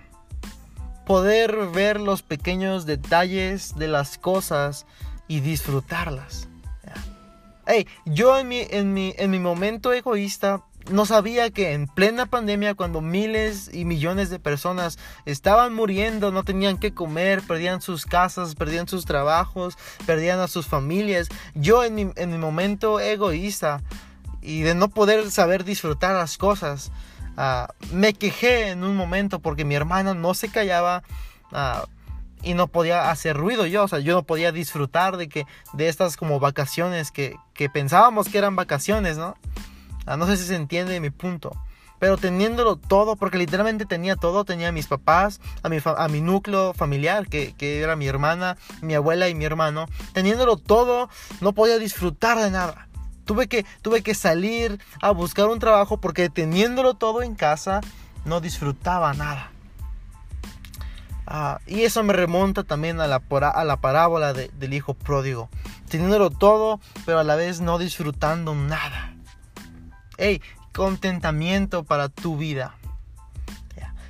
poder 1.10 1.66
ver 1.74 2.00
los 2.00 2.22
pequeños 2.22 2.86
detalles 2.86 3.74
de 3.76 3.88
las 3.88 4.20
cosas 4.20 4.86
y 5.28 5.40
disfrutarlas. 5.40 6.48
Hey, 7.66 7.88
yo 8.06 8.38
en 8.38 8.48
mi, 8.48 8.60
en, 8.70 8.94
mi, 8.94 9.16
en 9.18 9.32
mi 9.32 9.40
momento 9.40 9.92
egoísta 9.92 10.62
no 10.92 11.08
sabía 11.08 11.50
que 11.50 11.74
en 11.74 11.88
plena 11.88 12.28
pandemia, 12.28 12.76
cuando 12.76 13.02
miles 13.02 13.72
y 13.74 13.86
millones 13.86 14.30
de 14.30 14.38
personas 14.38 15.00
estaban 15.26 15.74
muriendo, 15.74 16.32
no 16.32 16.44
tenían 16.44 16.78
que 16.78 16.94
comer, 16.94 17.42
perdían 17.42 17.82
sus 17.82 18.06
casas, 18.06 18.54
perdían 18.54 18.88
sus 18.88 19.06
trabajos, 19.06 19.80
perdían 20.06 20.40
a 20.40 20.48
sus 20.48 20.68
familias, 20.68 21.30
yo 21.56 21.84
en 21.84 21.96
mi, 21.96 22.12
en 22.18 22.30
mi 22.30 22.38
momento 22.38 23.00
egoísta 23.00 23.82
y 24.44 24.62
de 24.62 24.76
no 24.76 24.90
poder 24.90 25.32
saber 25.32 25.64
disfrutar 25.64 26.14
las 26.14 26.38
cosas, 26.38 26.92
Ah, 27.42 27.74
me 27.94 28.14
quejé 28.14 28.72
en 28.72 28.84
un 28.84 28.98
momento 28.98 29.40
porque 29.40 29.64
mi 29.64 29.74
hermana 29.74 30.14
no 30.14 30.34
se 30.34 30.50
callaba 30.50 31.04
ah, 31.54 31.86
y 32.44 32.54
no 32.54 32.68
podía 32.68 33.10
hacer 33.12 33.38
ruido 33.38 33.66
yo, 33.66 33.86
o 33.86 33.88
sea, 33.88 34.00
yo 34.00 34.14
no 34.14 34.24
podía 34.24 34.52
disfrutar 34.52 35.16
de 35.16 35.30
que 35.30 35.46
de 35.72 35.88
estas 35.88 36.18
como 36.18 36.42
vacaciones 36.42 37.12
que, 37.12 37.38
pensábamos 37.72 38.28
que 38.28 38.40
eran 38.40 38.58
vacaciones, 38.58 39.18
¿no? 39.18 39.38
Ah, 40.06 40.18
no 40.18 40.28
sé 40.28 40.36
si 40.36 40.44
se 40.44 40.56
entiende 40.58 41.00
mi 41.00 41.12
punto. 41.12 41.56
Pero 41.98 42.18
teniéndolo 42.18 42.76
todo, 42.76 43.16
porque 43.16 43.38
literalmente 43.38 43.86
tenía 43.86 44.18
todo, 44.18 44.44
tenía 44.44 44.68
a 44.68 44.74
mis 44.74 44.88
papás, 44.88 45.40
a 45.64 45.70
mi, 45.70 45.78
a 45.86 46.08
mi 46.10 46.20
núcleo 46.20 46.74
familiar, 46.74 47.30
que, 47.30 47.54
que 47.54 47.80
era 47.80 47.96
mi 47.96 48.08
hermana, 48.08 48.58
mi 48.82 48.96
abuela 48.96 49.30
y 49.30 49.36
mi 49.36 49.46
hermano. 49.46 49.86
Teniéndolo 50.12 50.58
todo, 50.58 51.10
no 51.40 51.54
podía 51.54 51.78
disfrutar 51.78 52.38
de 52.40 52.52
nada. 52.52 52.89
Tuve 53.30 53.46
que, 53.46 53.64
tuve 53.84 54.02
que 54.02 54.16
salir 54.16 54.80
a 55.04 55.12
buscar 55.12 55.50
un 55.50 55.60
trabajo 55.60 55.98
porque 55.98 56.32
teniéndolo 56.32 56.96
todo 56.96 57.22
en 57.22 57.36
casa 57.36 57.80
no 58.26 58.42
disfrutaba 58.42 59.14
nada. 59.14 59.52
Ah, 61.28 61.60
y 61.68 61.84
eso 61.84 62.02
me 62.02 62.14
remonta 62.14 62.64
también 62.64 63.00
a 63.00 63.06
la, 63.06 63.22
a 63.54 63.64
la 63.66 63.78
parábola 63.78 64.34
del 64.34 64.74
hijo 64.74 64.96
pródigo. 64.96 65.48
Teniéndolo 65.90 66.32
todo, 66.32 66.80
pero 67.06 67.20
a 67.20 67.24
la 67.24 67.36
vez 67.36 67.62
no 67.62 67.78
disfrutando 67.78 68.56
nada. 68.56 69.14
Hey, 70.18 70.42
contentamiento 70.74 71.84
para 71.84 72.10
tu 72.10 72.36
vida. 72.36 72.78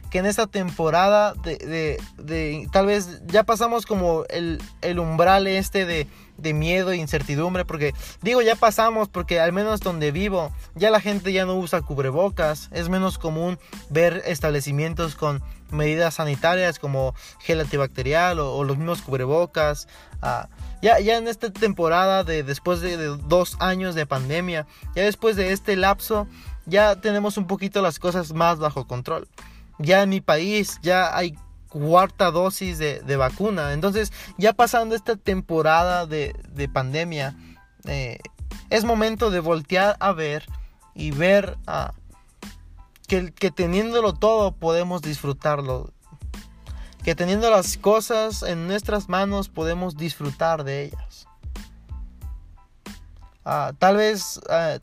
Que 0.09 0.19
en 0.19 0.25
esta 0.25 0.47
temporada 0.47 1.33
de, 1.33 1.99
de, 2.17 2.67
tal 2.71 2.87
vez 2.87 3.21
ya 3.27 3.43
pasamos 3.43 3.85
como 3.85 4.23
el, 4.29 4.61
el 4.81 4.99
umbral 4.99 5.47
este 5.47 5.85
de, 5.85 6.07
de 6.37 6.53
miedo 6.53 6.91
e 6.91 6.97
incertidumbre, 6.97 7.65
porque 7.65 7.93
digo 8.21 8.41
ya 8.41 8.55
pasamos, 8.55 9.09
porque 9.09 9.39
al 9.39 9.53
menos 9.53 9.81
donde 9.81 10.11
vivo, 10.11 10.51
ya 10.75 10.89
la 10.89 11.01
gente 11.01 11.31
ya 11.31 11.45
no 11.45 11.55
usa 11.55 11.81
cubrebocas, 11.81 12.69
es 12.71 12.89
menos 12.89 13.17
común 13.17 13.59
ver 13.89 14.23
establecimientos 14.25 15.15
con 15.15 15.43
medidas 15.71 16.15
sanitarias 16.15 16.79
como 16.79 17.13
gel 17.39 17.61
antibacterial 17.61 18.39
o, 18.39 18.63
los 18.63 18.77
mismos 18.77 19.01
cubrebocas. 19.01 19.87
Ah, 20.21 20.49
ya, 20.81 20.99
ya 20.99 21.17
en 21.17 21.27
esta 21.27 21.51
temporada 21.51 22.23
de 22.23 22.43
después 22.43 22.81
de, 22.81 22.97
de 22.97 23.17
dos 23.27 23.57
años 23.59 23.95
de 23.95 24.05
pandemia, 24.05 24.65
ya 24.95 25.03
después 25.03 25.35
de 25.35 25.51
este 25.51 25.75
lapso, 25.75 26.27
ya 26.65 26.95
tenemos 26.95 27.37
un 27.37 27.47
poquito 27.47 27.81
las 27.81 27.99
cosas 27.99 28.33
más 28.33 28.59
bajo 28.59 28.87
control. 28.87 29.27
Ya 29.79 30.03
en 30.03 30.09
mi 30.09 30.21
país 30.21 30.79
ya 30.81 31.15
hay 31.15 31.37
cuarta 31.69 32.31
dosis 32.31 32.77
de, 32.77 33.15
vacuna. 33.15 33.73
Entonces, 33.73 34.11
ya 34.37 34.53
pasando 34.53 34.95
esta 34.95 35.15
temporada 35.15 36.05
de, 36.05 36.69
pandemia, 36.73 37.35
eh, 37.85 38.19
es 38.69 38.83
momento 38.83 39.31
de 39.31 39.39
voltear 39.39 39.95
a 39.99 40.11
ver 40.11 40.45
y 40.93 41.11
ver 41.11 41.57
ah, 41.65 41.93
que, 43.07 43.31
que 43.31 43.51
teniéndolo 43.51 44.13
todo 44.13 44.51
podemos 44.51 45.01
disfrutarlo. 45.01 45.93
Que 47.03 47.15
teniendo 47.15 47.49
las 47.49 47.77
cosas 47.77 48.43
en 48.43 48.67
nuestras 48.67 49.07
manos 49.07 49.47
podemos 49.47 49.95
disfrutar 49.95 50.63
de 50.63 50.85
ellas. 50.85 51.27
Ah, 53.45 53.71
tal 53.79 53.97
vez 53.97 54.39
ah, 54.49 54.77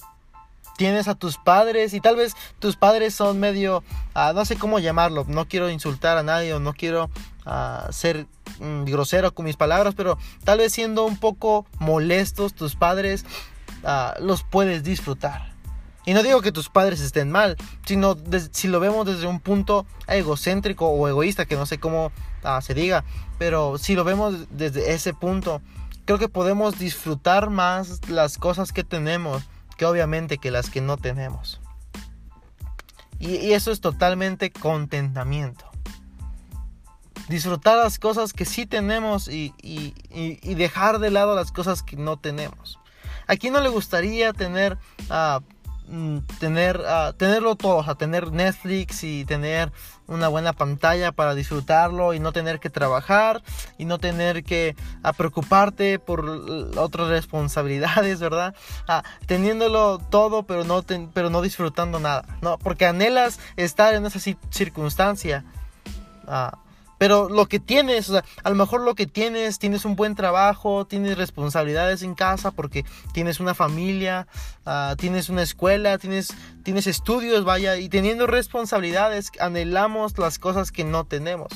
tienes 0.77 1.09
a 1.09 1.15
tus 1.15 1.39
padres 1.39 1.95
y 1.95 2.01
tal 2.01 2.17
vez 2.17 2.35
tus 2.59 2.77
padres 2.77 3.15
son 3.15 3.41
medio, 3.41 3.83
ah, 4.15 4.33
no 4.35 4.45
sé 4.45 4.57
cómo 4.57 4.79
llamarlo, 4.79 5.25
no 5.29 5.49
quiero 5.49 5.71
insultar 5.71 6.17
a 6.19 6.23
nadie 6.23 6.55
o 6.55 6.61
no 6.61 6.75
quiero 6.75 7.11
ah, 7.45 7.89
ser 7.91 8.27
mm, 8.61 8.85
grosero 8.85 9.35
con 9.35 9.45
mis 9.45 9.57
palabras, 9.57 9.95
pero 9.95 10.19
tal 10.45 10.59
vez 10.59 10.73
siendo 10.73 11.05
un 11.05 11.17
poco 11.17 11.67
molestos 11.79 12.55
tus 12.55 12.77
padres, 12.77 13.25
ah, 13.85 14.15
los 14.21 14.43
puedes 14.43 14.83
disfrutar. 14.83 15.55
Y 16.05 16.15
no 16.15 16.23
digo 16.23 16.41
que 16.41 16.53
tus 16.53 16.69
padres 16.69 17.01
estén 17.01 17.33
mal, 17.33 17.57
sino 17.85 18.17
si 18.53 18.69
lo 18.69 18.79
vemos 18.79 19.07
desde 19.07 19.27
un 19.27 19.41
punto 19.41 19.87
egocéntrico 20.07 20.87
o 20.87 21.09
egoísta, 21.09 21.47
que 21.47 21.57
no 21.57 21.67
sé 21.67 21.81
cómo 21.81 22.13
se 22.61 22.75
diga, 22.75 23.03
pero 23.39 23.77
si 23.77 23.97
lo 23.97 24.05
vemos 24.05 24.47
desde 24.51 24.93
ese 24.93 25.15
punto, 25.15 25.61
creo 26.05 26.21
que 26.21 26.29
podemos 26.29 26.79
disfrutar 26.79 27.51
más 27.51 28.09
las 28.09 28.39
cosas 28.39 28.73
que 28.73 28.85
tenemos 28.85 29.43
que 29.77 29.87
obviamente 29.87 30.39
que 30.39 30.51
las 30.51 30.71
que 30.71 30.81
no 30.81 30.97
tenemos. 30.97 31.61
Y, 33.19 33.53
eso 33.53 33.71
es 33.71 33.81
totalmente 33.81 34.51
contentamiento. 34.51 35.65
Disfrutar 37.29 37.77
las 37.77 37.99
cosas 37.99 38.33
que 38.33 38.45
sí 38.45 38.67
tenemos 38.67 39.29
y, 39.29 39.53
dejar 40.43 40.99
de 40.99 41.11
lado 41.11 41.35
las 41.35 41.53
cosas 41.53 41.83
que 41.83 41.97
no 41.97 42.19
tenemos. 42.19 42.79
¿A 43.27 43.37
quién 43.37 43.53
no 43.53 43.61
le 43.61 43.69
gustaría 43.69 44.33
tener 44.33 44.79
uh, 45.11 45.43
Mm, 45.89 46.19
tener, 46.41 46.81
uh, 46.81 47.13
tenerlo 47.13 47.55
todo, 47.55 47.85
o 47.87 47.95
tener 47.95 48.33
Netflix 48.33 49.05
y 49.05 49.25
tener 49.25 49.71
una 50.09 50.27
buena 50.27 50.53
pantalla 50.53 51.13
para 51.13 51.35
disfrutarlo 51.35 52.13
y 52.13 52.19
no 52.19 52.33
tener 52.33 52.59
que 52.59 52.71
trabajar 52.71 53.43
y 53.79 53.85
no 53.85 53.99
tener 53.99 54.43
que 54.43 54.75
uh, 55.05 55.13
preocuparte 55.17 56.01
por 56.01 56.29
otras 56.77 57.09
responsabilidades, 57.09 58.19
¿verdad? 58.19 58.55
Uh, 58.89 59.03
teniéndolo 59.27 59.99
todo, 59.99 60.43
pero 60.43 60.65
no, 60.65 60.83
pero 61.15 61.31
no 61.31 61.41
disfrutando 61.41 62.01
nada, 62.01 62.25
¿no? 62.43 62.59
Porque 62.59 62.87
anhelas 62.87 63.39
estar 63.57 63.95
en 63.95 64.07
esa 64.07 64.19
circunstancia. 64.51 65.45
Pero 66.99 67.29
lo 67.29 67.47
que 67.47 67.61
tienes, 67.61 68.09
o 68.09 68.13
sea, 68.15 68.25
a 68.43 68.51
lo 68.51 68.57
mejor 68.57 68.81
lo 68.81 68.95
que 68.95 69.07
tienes, 69.07 69.59
tienes 69.59 69.85
un 69.85 69.97
buen 69.97 70.15
trabajo, 70.15 70.87
tienes 70.87 71.19
responsabilidades 71.19 72.03
en 72.03 72.15
casa 72.15 72.51
porque 72.51 72.85
tienes 73.13 73.41
una 73.41 73.55
familia, 73.55 74.27
ah, 74.65 74.95
tienes 74.99 75.29
una 75.29 75.43
escuela, 75.43 75.99
tienes, 75.99 76.29
tienes 76.63 76.87
estudios, 76.87 77.45
vaya, 77.45 77.77
y 77.77 77.89
teniendo 77.89 78.27
responsabilidades 78.27 79.31
anhelamos 79.41 80.19
las 80.19 80.39
cosas 80.39 80.73
que 80.73 80.85
no 80.85 81.05
tenemos. 81.05 81.49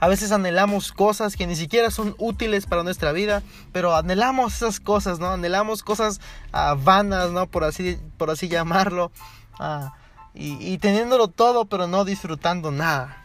A 0.00 0.08
veces 0.08 0.32
anhelamos 0.32 0.90
cosas 0.90 1.36
que 1.36 1.46
ni 1.46 1.54
siquiera 1.54 1.92
son 1.92 2.16
útiles 2.18 2.66
para 2.66 2.82
nuestra 2.82 3.12
vida, 3.12 3.40
pero 3.70 3.94
anhelamos 3.94 4.56
esas 4.56 4.80
cosas, 4.80 5.20
¿no? 5.20 5.30
Anhelamos 5.30 5.84
cosas 5.84 6.20
ah, 6.52 6.74
vanas, 6.76 7.30
¿no? 7.30 7.46
Por 7.46 7.62
así, 7.62 7.98
por 8.16 8.28
así 8.28 8.48
llamarlo. 8.50 9.12
Ah, 9.60 9.94
y, 10.34 10.54
y 10.54 10.78
teniéndolo 10.78 11.28
todo, 11.28 11.66
pero 11.66 11.86
no 11.86 12.04
disfrutando 12.04 12.72
nada. 12.72 13.21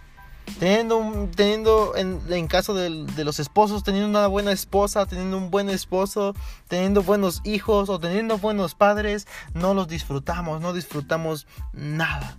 Teniendo, 0.59 1.29
teniendo 1.35 1.95
en, 1.95 2.19
en 2.29 2.47
caso 2.47 2.73
de, 2.73 2.89
los 3.23 3.39
esposos, 3.39 3.83
teniendo 3.83 4.09
una 4.09 4.27
buena 4.27 4.51
esposa, 4.51 5.05
teniendo 5.05 5.37
un 5.37 5.51
buen 5.51 5.69
esposo, 5.69 6.33
teniendo 6.67 7.03
buenos 7.03 7.41
hijos 7.43 7.89
o 7.89 7.99
teniendo 7.99 8.39
buenos 8.39 8.73
padres, 8.73 9.27
no 9.53 9.75
los 9.75 9.87
disfrutamos, 9.87 10.59
no 10.59 10.73
disfrutamos 10.73 11.45
nada. 11.73 12.37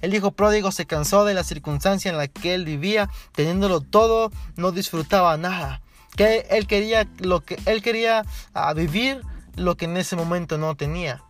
El 0.00 0.14
hijo 0.14 0.30
pródigo 0.30 0.72
se 0.72 0.86
cansó 0.86 1.24
de 1.24 1.34
la 1.34 1.44
circunstancia 1.44 2.10
en 2.10 2.16
la 2.16 2.28
que 2.28 2.54
él 2.54 2.64
vivía, 2.64 3.10
teniéndolo 3.32 3.82
todo, 3.82 4.30
no 4.56 4.72
disfrutaba 4.72 5.36
nada. 5.36 5.82
Que 6.16 6.46
él 6.50 6.66
quería 6.66 7.06
lo 7.18 7.44
que 7.44 7.58
él 7.66 7.82
quería 7.82 8.24
ah, 8.54 8.72
vivir 8.72 9.20
lo 9.56 9.76
que 9.76 9.84
en 9.84 9.96
ese 9.96 10.16
momento 10.16 10.56
no 10.56 10.74
tenía, 10.76 11.22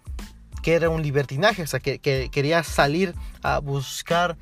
que 0.62 0.74
era 0.74 0.88
un 0.88 1.02
libertinaje, 1.02 1.62
o 1.62 1.66
sea, 1.66 1.80
que 1.80 1.98
quería 1.98 2.62
salir 2.62 3.14
a 3.42 3.58
buscar 3.58 4.36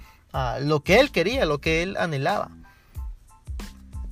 lo 0.61 0.81
que 0.81 1.01
él 1.01 1.11
quería, 1.11 1.45
lo 1.47 1.61
que 1.61 1.83
él 1.83 1.97
anhelaba. 1.97 2.51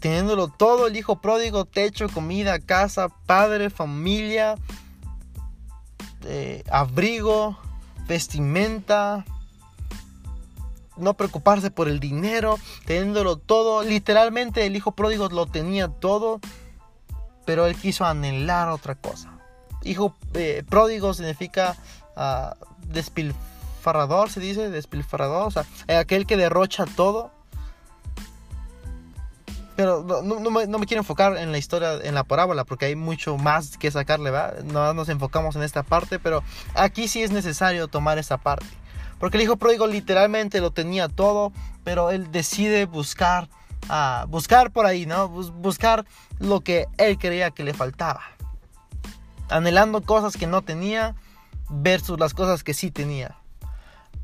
Teniéndolo 0.01 0.49
todo, 0.49 0.87
el 0.87 0.97
hijo 0.97 1.21
pródigo, 1.21 1.65
techo, 1.65 2.09
comida, 2.09 2.59
casa, 2.59 3.09
padre, 3.27 3.71
familia, 3.71 4.57
eh, 6.25 6.63
abrigo, 6.71 7.59
vestimenta, 8.07 9.25
no 10.97 11.15
preocuparse 11.15 11.71
por 11.71 11.89
el 11.89 12.01
dinero, 12.01 12.59
teniéndolo 12.85 13.37
todo. 13.37 13.83
Literalmente 13.83 14.67
el 14.67 14.77
hijo 14.77 14.93
pródigo 14.93 15.29
lo 15.29 15.47
tenía 15.47 15.89
todo, 15.89 16.41
pero 17.45 17.67
él 17.67 17.77
quiso 17.77 18.05
anhelar 18.05 18.69
otra 18.69 18.95
cosa. 18.95 19.33
Hijo 19.83 20.15
eh, 20.35 20.65
pródigo 20.69 21.15
significa 21.15 21.77
uh, 22.17 22.93
despilfarrador, 23.87 24.31
se 24.31 24.41
dice, 24.41 24.71
despilfarrador, 24.71 25.47
o 25.47 25.51
sea, 25.51 25.65
aquel 25.99 26.27
que 26.27 26.37
derrocha 26.37 26.85
todo. 26.85 27.31
Pero 29.77 30.03
no, 30.23 30.51
me, 30.51 30.87
quiero 30.87 31.03
enfocar 31.03 31.37
en 31.37 31.53
la 31.53 31.59
historia, 31.59 31.99
en 32.03 32.15
la 32.15 32.25
parábola, 32.25 32.65
porque 32.65 32.87
hay 32.87 32.97
mucho 32.97 33.37
más 33.37 33.77
que 33.77 33.91
sacarle, 33.91 34.31
¿va? 34.31 34.55
No 34.65 34.95
nos 34.95 35.11
enfocamos 35.11 35.55
en 35.55 35.63
esta 35.63 35.83
parte, 35.83 36.19
pero 36.19 36.43
aquí 36.75 37.09
sí 37.09 37.23
es 37.23 37.31
necesario 37.31 37.87
tomar 37.87 38.19
esta 38.19 38.39
parte. 38.39 38.67
Porque 39.19 39.37
el 39.37 39.43
hijo 39.43 39.57
pródigo 39.57 39.87
literalmente 39.87 40.61
lo 40.61 40.71
tenía 40.71 41.09
todo, 41.09 41.53
pero 41.85 42.11
él 42.11 42.33
decide 42.33 42.87
buscar, 42.87 43.51
uh, 43.91 44.27
buscar 44.29 44.71
por 44.71 44.87
ahí, 44.87 45.05
¿no? 45.05 45.29
buscar 45.29 46.07
lo 46.39 46.61
que 46.61 46.87
él 46.97 47.19
creía 47.19 47.51
que 47.51 47.63
le 47.63 47.75
faltaba. 47.75 48.23
Anhelando 49.51 50.01
cosas 50.03 50.39
que 50.39 50.47
no 50.47 50.63
tenía 50.63 51.15
versus 51.69 52.19
las 52.19 52.33
cosas 52.33 52.65
que 52.65 52.73
sí 52.73 52.91
tenía 52.91 53.37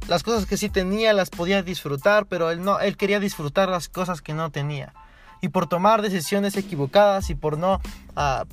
las 0.09 0.23
cosas 0.23 0.47
que 0.47 0.57
sí 0.57 0.69
tenía 0.69 1.13
las 1.13 1.31
podía 1.31 1.63
disfrutar, 1.63 2.27
pero 2.27 2.51
él 2.51 2.63
no, 2.63 2.81
él 2.81 2.97
quería 2.97 3.21
disfrutar 3.21 3.69
las 3.69 3.89
cosas 3.89 4.21
que 4.21 4.35
no 4.35 4.51
tenía. 4.51 4.93
Y 5.41 5.49
por 5.49 5.67
tomar 5.67 6.03
decisiones 6.03 6.57
equivocadas 6.57 7.31
y 7.31 7.35
por 7.35 7.59
no, 7.59 7.81
ah, 8.17 8.45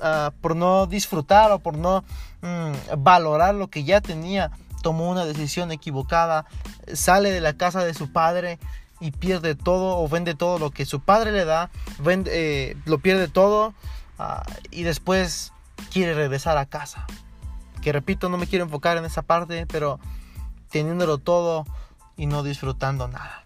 ah, 0.00 0.32
por 0.40 0.56
no 0.56 0.86
disfrutar 0.86 1.52
o 1.52 1.58
por 1.58 1.76
no 1.76 2.04
mm, 2.42 3.02
valorar 3.02 3.54
lo 3.54 3.68
que 3.68 3.84
ya 3.84 4.00
tenía, 4.00 4.50
tomó 4.82 5.10
una 5.10 5.24
decisión 5.24 5.72
equivocada, 5.72 6.46
sale 6.92 7.30
de 7.30 7.40
la 7.40 7.54
casa 7.54 7.84
de 7.84 7.94
su 7.94 8.12
padre 8.12 8.58
y 9.00 9.10
pierde 9.10 9.54
todo 9.54 9.98
o 9.98 10.08
vende 10.08 10.34
todo 10.34 10.58
lo 10.58 10.70
que 10.70 10.84
su 10.86 11.00
padre 11.00 11.32
le 11.32 11.44
da, 11.44 11.70
vende, 11.98 12.30
eh, 12.32 12.76
lo 12.84 12.98
pierde 12.98 13.28
todo 13.28 13.74
ah, 14.18 14.44
y 14.70 14.82
después 14.82 15.52
quiere 15.92 16.14
regresar 16.14 16.58
a 16.58 16.66
casa. 16.66 17.06
Que 17.82 17.92
repito, 17.92 18.28
no 18.28 18.36
me 18.36 18.46
quiero 18.46 18.66
enfocar 18.66 18.98
en 18.98 19.06
esa 19.06 19.22
parte, 19.22 19.66
pero 19.66 19.98
teniéndolo 20.70 21.18
todo 21.18 21.66
y 22.16 22.26
no 22.26 22.42
disfrutando 22.42 23.08
nada. 23.08 23.44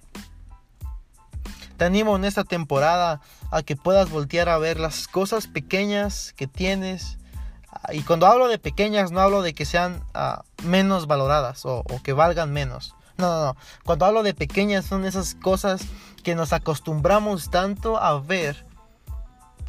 Te 1.76 1.84
animo 1.84 2.16
en 2.16 2.24
esta 2.24 2.44
temporada 2.44 3.20
a 3.50 3.62
que 3.62 3.76
puedas 3.76 4.10
voltear 4.10 4.48
a 4.48 4.58
ver 4.58 4.78
las 4.78 5.08
cosas 5.08 5.46
pequeñas 5.48 6.32
que 6.36 6.46
tienes. 6.46 7.18
Y 7.92 8.02
cuando 8.02 8.26
hablo 8.26 8.48
de 8.48 8.58
pequeñas, 8.58 9.10
no 9.10 9.20
hablo 9.20 9.42
de 9.42 9.54
que 9.54 9.64
sean 9.64 10.04
ah, 10.14 10.44
menos 10.62 11.06
valoradas 11.06 11.66
o, 11.66 11.80
o, 11.80 12.02
que 12.02 12.12
valgan 12.12 12.52
menos. 12.52 12.94
No, 13.16 13.28
no, 13.28 13.44
no. 13.46 13.56
Cuando 13.84 14.06
hablo 14.06 14.22
de 14.22 14.34
pequeñas 14.34 14.84
son 14.84 15.04
esas 15.04 15.34
cosas 15.34 15.82
que 16.22 16.34
nos 16.34 16.52
acostumbramos 16.52 17.50
tanto 17.50 17.98
a 17.98 18.20
ver 18.20 18.64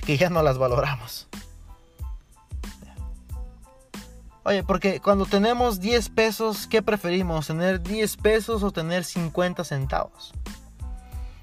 que 0.05 0.17
ya 0.17 0.29
no 0.29 0.43
las 0.43 0.57
valoramos. 0.57 1.27
Oye, 4.47 4.61
porque 4.61 5.01
cuando 5.01 5.25
tenemos 5.25 5.79
10 5.79 6.09
pesos, 6.09 6.67
¿qué 6.67 6.83
preferimos? 6.83 7.47
¿Tener 7.47 7.81
10 7.81 8.17
pesos 8.17 8.61
o 8.61 8.69
tener 8.69 9.03
50 9.03 9.63
centavos? 9.63 10.33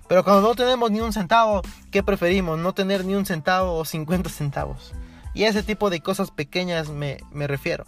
Pero 0.06 0.22
cuando 0.22 0.42
no 0.42 0.54
tenemos 0.54 0.88
ni 0.92 1.00
un 1.00 1.12
centavo, 1.12 1.62
¿qué 1.90 2.04
preferimos? 2.04 2.60
¿No 2.60 2.74
tener 2.74 3.04
ni 3.04 3.16
un 3.16 3.26
centavo 3.26 3.74
o 3.74 3.84
50 3.84 4.30
centavos? 4.30 4.92
Y 5.34 5.42
a 5.42 5.48
ese 5.48 5.64
tipo 5.64 5.90
de 5.90 6.00
cosas 6.00 6.30
pequeñas 6.30 6.90
me, 6.90 7.18
me 7.32 7.48
refiero. 7.48 7.86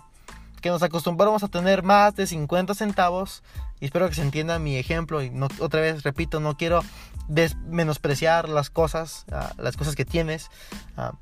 Que 0.61 0.71
nos 0.71 0.83
acostumbramos 0.83 1.45
a 1.45 1.49
tener 1.49 1.85
más 1.85 2.17
de 2.17 2.27
50 2.27 2.75
centavos. 2.75 3.45
Y 3.79 3.85
espero 3.85 4.09
que 4.09 4.17
se 4.17 4.23
entienda 4.23 4.59
mi 4.59 4.79
ejemplo. 4.79 5.23
Y 5.23 5.31
no, 5.31 5.47
otra 5.61 5.81
vez, 5.81 6.03
repito, 6.03 6.41
no 6.41 6.57
quiero 6.57 6.83
menospreciar 7.67 8.49
las 8.49 8.69
cosas, 8.69 9.27
uh, 9.31 9.63
las 9.63 9.77
cosas 9.77 9.95
que 9.95 10.05
tienes. 10.05 10.51
Uh, 10.97 11.15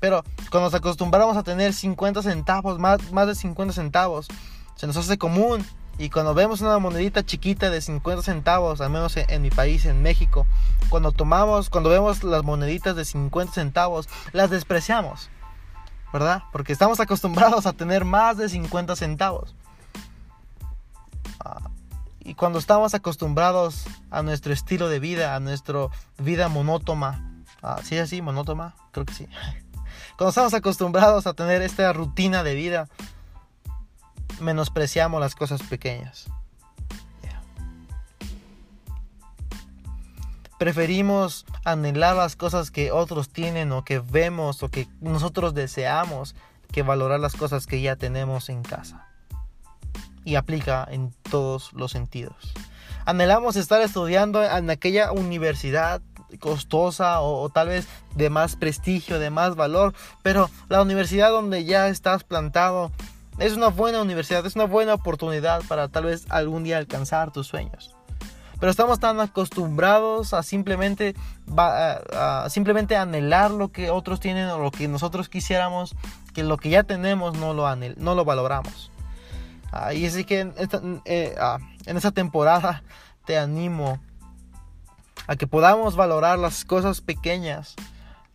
pero 0.00 0.24
cuando 0.50 0.68
nos 0.68 0.74
acostumbramos 0.74 1.36
a 1.36 1.42
tener 1.42 1.72
50 1.74 2.22
centavos, 2.22 2.78
más, 2.78 3.12
más 3.12 3.26
de 3.26 3.34
50 3.34 3.74
centavos, 3.74 4.26
se 4.74 4.86
nos 4.86 4.96
hace 4.96 5.18
común. 5.18 5.64
Y 5.98 6.08
cuando 6.08 6.32
vemos 6.32 6.62
una 6.62 6.78
monedita 6.78 7.24
chiquita 7.24 7.68
de 7.68 7.82
50 7.82 8.22
centavos, 8.22 8.80
al 8.80 8.88
menos 8.88 9.14
en, 9.18 9.28
en, 9.28 9.42
mi 9.42 9.50
país, 9.50 9.84
en 9.84 10.02
México, 10.02 10.46
cuando 10.88 11.12
tomamos, 11.12 11.68
cuando 11.68 11.90
vemos 11.90 12.24
las 12.24 12.42
moneditas 12.42 12.96
de 12.96 13.04
50 13.04 13.52
centavos, 13.52 14.08
las 14.32 14.48
despreciamos. 14.48 15.28
¿Verdad? 16.10 16.42
Porque 16.52 16.72
estamos 16.72 16.98
acostumbrados 16.98 17.66
a 17.66 17.74
tener 17.74 18.06
más 18.06 18.38
de 18.38 18.48
50 18.48 18.96
centavos. 18.96 19.54
Uh, 21.44 21.68
y 22.20 22.34
cuando 22.34 22.58
estamos 22.58 22.94
acostumbrados 22.94 23.84
a 24.10 24.22
nuestro 24.22 24.52
estilo 24.52 24.88
de 24.88 24.98
vida, 24.98 25.36
a 25.36 25.40
nuestra 25.40 25.88
vida 26.18 26.48
monótona, 26.48 27.44
uh, 27.62 27.82
¿sí 27.82 27.96
es 27.96 28.02
así? 28.02 28.22
¿Monótona? 28.22 28.74
Creo 28.92 29.04
que 29.04 29.14
sí. 29.14 29.28
Cuando 30.20 30.32
estamos 30.32 30.52
acostumbrados 30.52 31.26
a 31.26 31.32
tener 31.32 31.62
esta 31.62 31.90
rutina 31.94 32.42
de 32.42 32.54
vida, 32.54 32.90
menospreciamos 34.38 35.18
las 35.18 35.34
cosas 35.34 35.62
pequeñas. 35.62 36.26
Preferimos 40.58 41.46
anhelar 41.64 42.16
las 42.16 42.36
cosas 42.36 42.70
que 42.70 42.92
otros 42.92 43.30
tienen 43.30 43.72
o 43.72 43.82
que 43.82 44.00
vemos 44.00 44.62
o 44.62 44.68
que 44.68 44.88
nosotros 45.00 45.54
deseamos 45.54 46.36
que 46.70 46.82
valorar 46.82 47.18
las 47.18 47.34
cosas 47.34 47.66
que 47.66 47.80
ya 47.80 47.96
tenemos 47.96 48.50
en 48.50 48.60
casa. 48.60 49.08
Y 50.26 50.34
aplica 50.34 50.86
en 50.90 51.14
todos 51.30 51.72
los 51.72 51.92
sentidos. 51.92 52.52
Anhelamos 53.06 53.56
estar 53.56 53.80
estudiando 53.80 54.44
en 54.44 54.68
aquella 54.68 55.12
universidad 55.12 56.02
costosa 56.38 57.20
o, 57.20 57.48
tal 57.48 57.68
vez 57.68 57.88
de 58.14 58.30
más 58.30 58.56
prestigio, 58.56 59.18
de 59.18 59.30
más 59.30 59.56
valor, 59.56 59.94
pero 60.22 60.50
la 60.68 60.82
universidad 60.82 61.30
donde 61.30 61.64
ya 61.64 61.88
estás 61.88 62.24
plantado 62.24 62.90
es 63.38 63.54
una 63.54 63.68
buena 63.68 64.02
universidad, 64.02 64.44
es 64.44 64.54
una 64.54 64.64
buena 64.64 64.94
oportunidad 64.94 65.62
para 65.68 65.88
tal 65.88 66.04
vez 66.04 66.26
algún 66.28 66.64
día 66.64 66.78
alcanzar 66.78 67.32
tus 67.32 67.46
sueños. 67.46 67.94
Pero 68.60 68.70
estamos 68.70 69.00
tan 69.00 69.18
acostumbrados 69.20 70.34
a 70.34 70.42
simplemente, 70.42 71.14
simplemente 72.48 72.94
anhelar 72.94 73.50
lo 73.50 73.68
que 73.68 73.88
otros 73.88 74.20
tienen 74.20 74.48
o 74.50 74.58
lo 74.58 74.70
que 74.70 74.86
nosotros 74.86 75.30
quisiéramos, 75.30 75.96
que 76.34 76.44
lo 76.44 76.58
que 76.58 76.68
ya 76.68 76.82
tenemos 76.82 77.38
no 77.38 77.54
lo, 77.54 77.66
anhel, 77.66 77.94
no 77.98 78.14
lo 78.14 78.26
valoramos. 78.26 78.92
Ah, 79.72 79.94
y 79.94 80.04
así 80.04 80.24
que 80.24 80.40
en 80.40 80.54
esta, 80.58 80.82
eh, 81.06 81.34
ah, 81.40 81.58
en 81.86 81.96
esta 81.96 82.10
temporada 82.10 82.82
te 83.24 83.38
animo 83.38 83.98
a 85.26 85.36
que 85.36 85.46
podamos 85.46 85.96
valorar 85.96 86.38
las 86.38 86.64
cosas 86.64 87.00
pequeñas, 87.00 87.74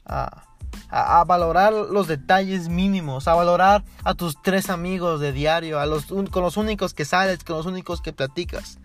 a, 0.06 0.44
a, 0.90 1.24
valorar 1.24 1.74
los 1.74 2.08
detalles 2.08 2.70
mínimos, 2.70 3.28
a 3.28 3.34
valorar 3.34 3.84
a 4.04 4.14
tus 4.14 4.42
tres 4.42 4.70
amigos 4.70 5.20
de 5.20 5.32
diario, 5.32 5.80
a 5.80 5.86
los, 5.86 6.06
con 6.06 6.44
los 6.44 6.58
únicos 6.58 6.94
que 6.94 7.06
sales, 7.06 7.44
con 7.44 7.58
los 7.58 7.66
únicos 7.66 8.02
que 8.02 8.14
platicas. 8.14 8.80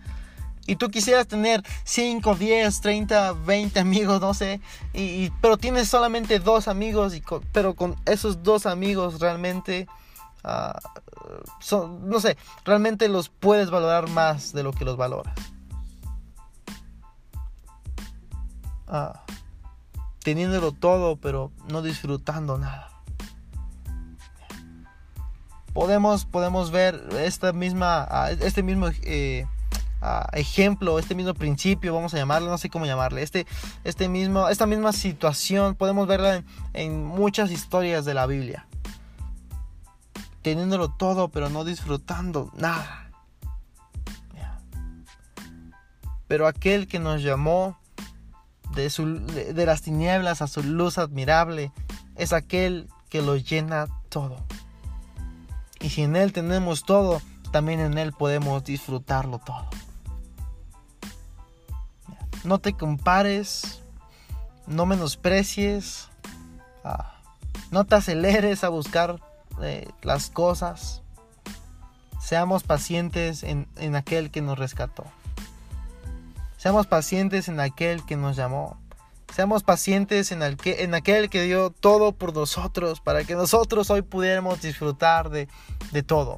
Y 0.67 0.75
tú 0.75 0.89
quisieras 0.89 1.27
tener 1.27 1.63
5, 1.85 2.35
10, 2.35 2.81
30, 2.81 3.33
20 3.33 3.79
amigos, 3.79 4.21
no 4.21 4.33
sé, 4.33 4.61
y, 4.93 5.29
pero 5.41 5.57
tienes 5.57 5.87
solamente 5.87 6.39
dos 6.39 6.67
amigos, 6.67 7.15
y 7.15 7.23
pero 7.51 7.75
con 7.75 7.95
esos 8.05 8.43
dos 8.43 8.65
amigos 8.65 9.19
realmente, 9.19 9.87
uh, 10.43 10.77
son, 11.59 12.07
no 12.07 12.19
sé, 12.19 12.37
realmente 12.63 13.07
los 13.07 13.29
puedes 13.29 13.71
valorar 13.71 14.09
más 14.09 14.53
de 14.53 14.63
lo 14.63 14.71
que 14.71 14.85
los 14.85 14.97
valoras. 14.97 15.33
Uh, 18.91 19.13
teniéndolo 20.21 20.73
todo, 20.73 21.15
pero 21.15 21.49
no 21.69 21.81
disfrutando 21.81 22.57
nada. 22.57 22.89
Podemos, 25.73 26.25
podemos 26.25 26.71
ver 26.71 27.01
esta 27.19 27.53
misma, 27.53 28.05
este 28.41 28.61
mismo 28.61 28.89
eh, 29.03 29.47
uh, 30.01 30.27
ejemplo, 30.33 30.99
este 30.99 31.15
mismo 31.15 31.33
principio, 31.33 31.93
vamos 31.93 32.13
a 32.13 32.17
llamarlo, 32.17 32.49
no 32.49 32.57
sé 32.57 32.69
cómo 32.69 32.85
llamarle, 32.85 33.23
este, 33.23 33.47
este 33.85 34.09
mismo, 34.09 34.49
esta 34.49 34.65
misma 34.65 34.91
situación, 34.91 35.75
podemos 35.75 36.05
verla 36.05 36.43
en 36.73 37.05
muchas 37.05 37.49
historias 37.49 38.03
de 38.03 38.13
la 38.13 38.25
Biblia. 38.25 38.67
Teniéndolo 40.41 40.89
todo, 40.89 41.29
pero 41.29 41.49
no 41.49 41.63
disfrutando 41.63 42.51
nada. 42.57 42.97
Pero 46.27 46.47
aquel 46.47 46.87
que 46.87 46.97
nos 46.99 47.21
llamó 47.21 47.77
de, 48.75 48.89
su, 48.89 49.25
de, 49.25 49.65
las 49.65 49.81
tinieblas 49.81 50.41
a 50.41 50.47
su 50.47 50.63
luz 50.63 50.97
admirable 50.97 51.71
es 52.15 52.33
aquel 52.33 52.89
que 53.09 53.21
lo 53.21 53.35
llena 53.35 53.87
todo. 54.09 54.37
Y 55.79 55.89
si 55.89 56.03
en 56.03 56.15
Él 56.15 56.31
tenemos 56.31 56.83
todo, 56.83 57.21
también 57.51 57.79
en 57.79 57.97
Él 57.97 58.13
podemos 58.13 58.63
disfrutarlo 58.63 59.39
todo. 59.39 59.67
No 62.43 62.59
te 62.59 62.73
compares, 62.73 63.81
no 64.67 64.85
menosprecies, 64.85 66.09
ah, 66.83 67.19
no 67.71 67.85
te 67.85 67.95
aceleres 67.95 68.63
a 68.63 68.69
buscar 68.69 69.19
eh, 69.61 69.87
las 70.01 70.29
cosas. 70.29 71.01
Seamos 72.19 72.63
pacientes 72.63 73.43
en, 73.43 73.67
en 73.75 73.95
aquel 73.95 74.31
que 74.31 74.41
nos 74.41 74.57
rescató. 74.57 75.05
Seamos 76.61 76.85
pacientes 76.85 77.47
en 77.47 77.59
aquel 77.59 78.05
que 78.05 78.15
nos 78.15 78.35
llamó. 78.35 78.79
Seamos 79.33 79.63
pacientes 79.63 80.31
en, 80.31 80.43
en 80.43 80.93
aquel 80.93 81.27
que 81.31 81.41
dio 81.41 81.71
todo 81.71 82.11
por 82.11 82.35
nosotros, 82.35 83.01
para 83.01 83.23
que 83.23 83.33
nosotros 83.33 83.89
hoy 83.89 84.03
pudiéramos 84.03 84.61
disfrutar 84.61 85.31
de, 85.31 85.47
todo. 86.05 86.37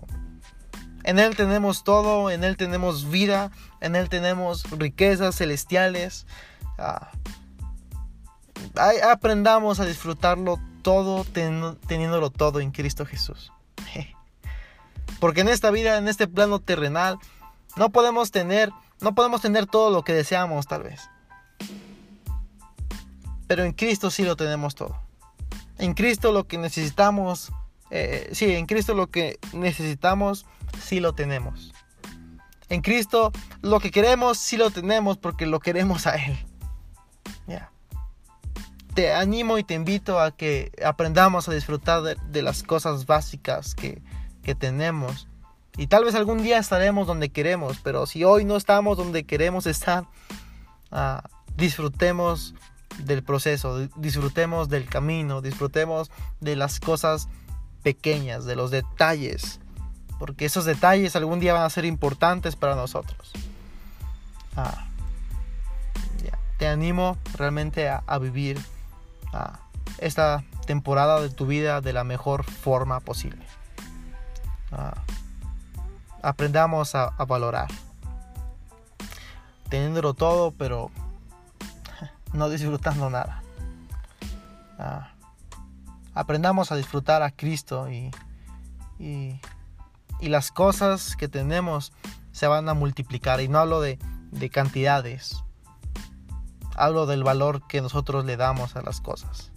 En 1.04 1.20
Él 1.20 1.36
tenemos 1.36 1.84
todo, 1.84 2.32
en 2.32 2.46
Él 2.46 2.56
tenemos 2.56 3.10
vida, 3.10 3.52
en 3.82 3.98
Él 3.98 4.08
tenemos 4.08 4.64
riquezas 4.72 5.36
celestiales. 5.36 6.26
Ah, 6.78 7.12
aprendamos 9.12 9.82
a 9.82 9.86
disfrutarlo 9.86 10.58
todo 10.84 11.26
ten, 11.26 11.78
teniéndolo 11.86 12.30
todo 12.30 12.62
en 12.62 12.72
Cristo 12.72 13.06
Jesús. 13.06 13.52
Porque 15.20 15.42
en 15.42 15.50
esta 15.50 15.70
vida, 15.70 15.98
en 15.98 16.08
este 16.08 16.30
plano 16.30 16.60
terrenal, 16.60 17.20
no 17.76 17.90
podemos 17.90 18.32
tener, 18.32 18.72
no 19.04 19.14
podemos 19.14 19.42
tener 19.42 19.68
todo 19.68 19.92
lo 19.92 20.04
que 20.04 20.14
deseamos 20.14 20.66
tal 20.66 20.84
vez. 20.84 21.10
Pero 23.48 23.64
en 23.66 23.74
Cristo 23.74 24.10
sí 24.10 24.24
lo 24.24 24.36
tenemos 24.36 24.76
todo. 24.76 24.98
En 25.78 25.94
Cristo 25.94 26.32
lo 26.32 26.48
que 26.48 26.58
necesitamos, 26.58 27.52
eh, 27.92 28.30
sí, 28.32 28.54
en 28.56 28.66
Cristo 28.66 28.94
lo 28.94 29.08
que 29.08 29.40
necesitamos 29.52 30.46
sí 30.82 31.00
lo 31.00 31.14
tenemos. 31.14 31.74
En 32.70 32.82
Cristo 32.82 33.32
lo 33.62 33.80
que 33.80 33.92
queremos 33.92 34.38
sí 34.38 34.58
lo 34.58 34.72
tenemos 34.72 35.18
porque 35.18 35.46
lo 35.46 35.60
queremos 35.60 36.08
a 36.08 36.16
Él. 36.16 36.38
Yeah. 37.48 37.70
Te 38.94 39.14
animo 39.14 39.58
y 39.58 39.64
te 39.64 39.74
invito 39.74 40.20
a 40.20 40.32
que 40.32 40.72
aprendamos 40.84 41.50
a 41.50 41.54
disfrutar 41.54 42.04
de, 42.04 42.16
de 42.30 42.42
las 42.42 42.64
cosas 42.64 43.06
básicas 43.06 43.76
que, 43.76 44.02
que 44.44 44.56
tenemos. 44.56 45.28
Y 45.78 45.88
tal 45.88 46.06
vez 46.06 46.16
algún 46.16 46.44
día 46.44 46.60
estaremos 46.60 47.08
donde 47.08 47.30
queremos, 47.30 47.80
pero 47.84 48.06
si 48.06 48.24
hoy 48.24 48.46
no 48.46 48.56
estamos 48.56 48.98
donde 48.98 49.24
queremos 49.24 49.66
estar, 49.66 50.06
uh, 50.92 51.20
disfrutemos 51.56 52.54
del 53.00 53.24
proceso, 53.24 53.88
disfrutemos 53.96 54.70
del 54.70 54.86
camino, 54.86 55.42
disfrutemos 55.42 56.12
de 56.42 56.56
las 56.56 56.80
cosas 56.80 57.28
pequeñas, 57.82 58.46
de 58.46 58.56
los 58.56 58.70
detalles 58.70 59.60
porque 60.24 60.46
esos 60.46 60.64
detalles 60.64 61.18
algún 61.18 61.42
día 61.42 61.52
van 61.52 61.64
a 61.64 61.70
ser 61.70 61.84
importantes 61.84 62.56
para 62.56 62.76
nosotros. 62.76 63.34
Ah. 64.56 64.86
Te 66.58 66.66
animo 66.66 67.18
realmente 67.38 67.90
a, 67.90 68.18
vivir 68.20 68.58
ah, 69.34 69.60
esta 69.98 70.46
temporada 70.66 71.20
de 71.20 71.30
tu 71.30 71.46
vida 71.46 71.82
de 71.82 71.92
la 71.92 72.06
mejor 72.06 72.46
forma 72.46 73.02
posible. 73.02 73.46
Ah, 74.72 74.94
aprendamos 76.24 76.96
a, 76.96 77.10
valorar. 77.26 77.68
Teniéndolo 79.70 80.16
todo, 80.16 80.52
pero 80.52 80.90
no 82.34 82.50
disfrutando 82.50 83.12
nada. 83.12 83.44
aprendamos 86.16 86.72
a 86.72 86.76
disfrutar 86.76 87.22
a 87.22 87.30
Cristo 87.30 87.90
y, 87.92 88.10
y 88.98 89.40
y 90.24 90.30
las 90.30 90.54
cosas 90.54 91.18
que 91.18 91.28
tenemos 91.28 91.92
se 92.32 92.48
van 92.48 92.70
a 92.70 92.74
multiplicar. 92.74 93.42
Y 93.42 93.50
no 93.50 93.60
hablo 93.60 93.82
de, 93.82 94.00
de 94.32 94.50
cantidades, 94.50 95.44
hablo 96.78 97.06
del 97.06 97.26
valor 97.26 97.68
que 97.68 97.82
nosotros 97.82 98.24
le 98.24 98.38
damos 98.38 98.78
a 98.78 98.82
las 98.82 99.02
cosas. 99.02 99.52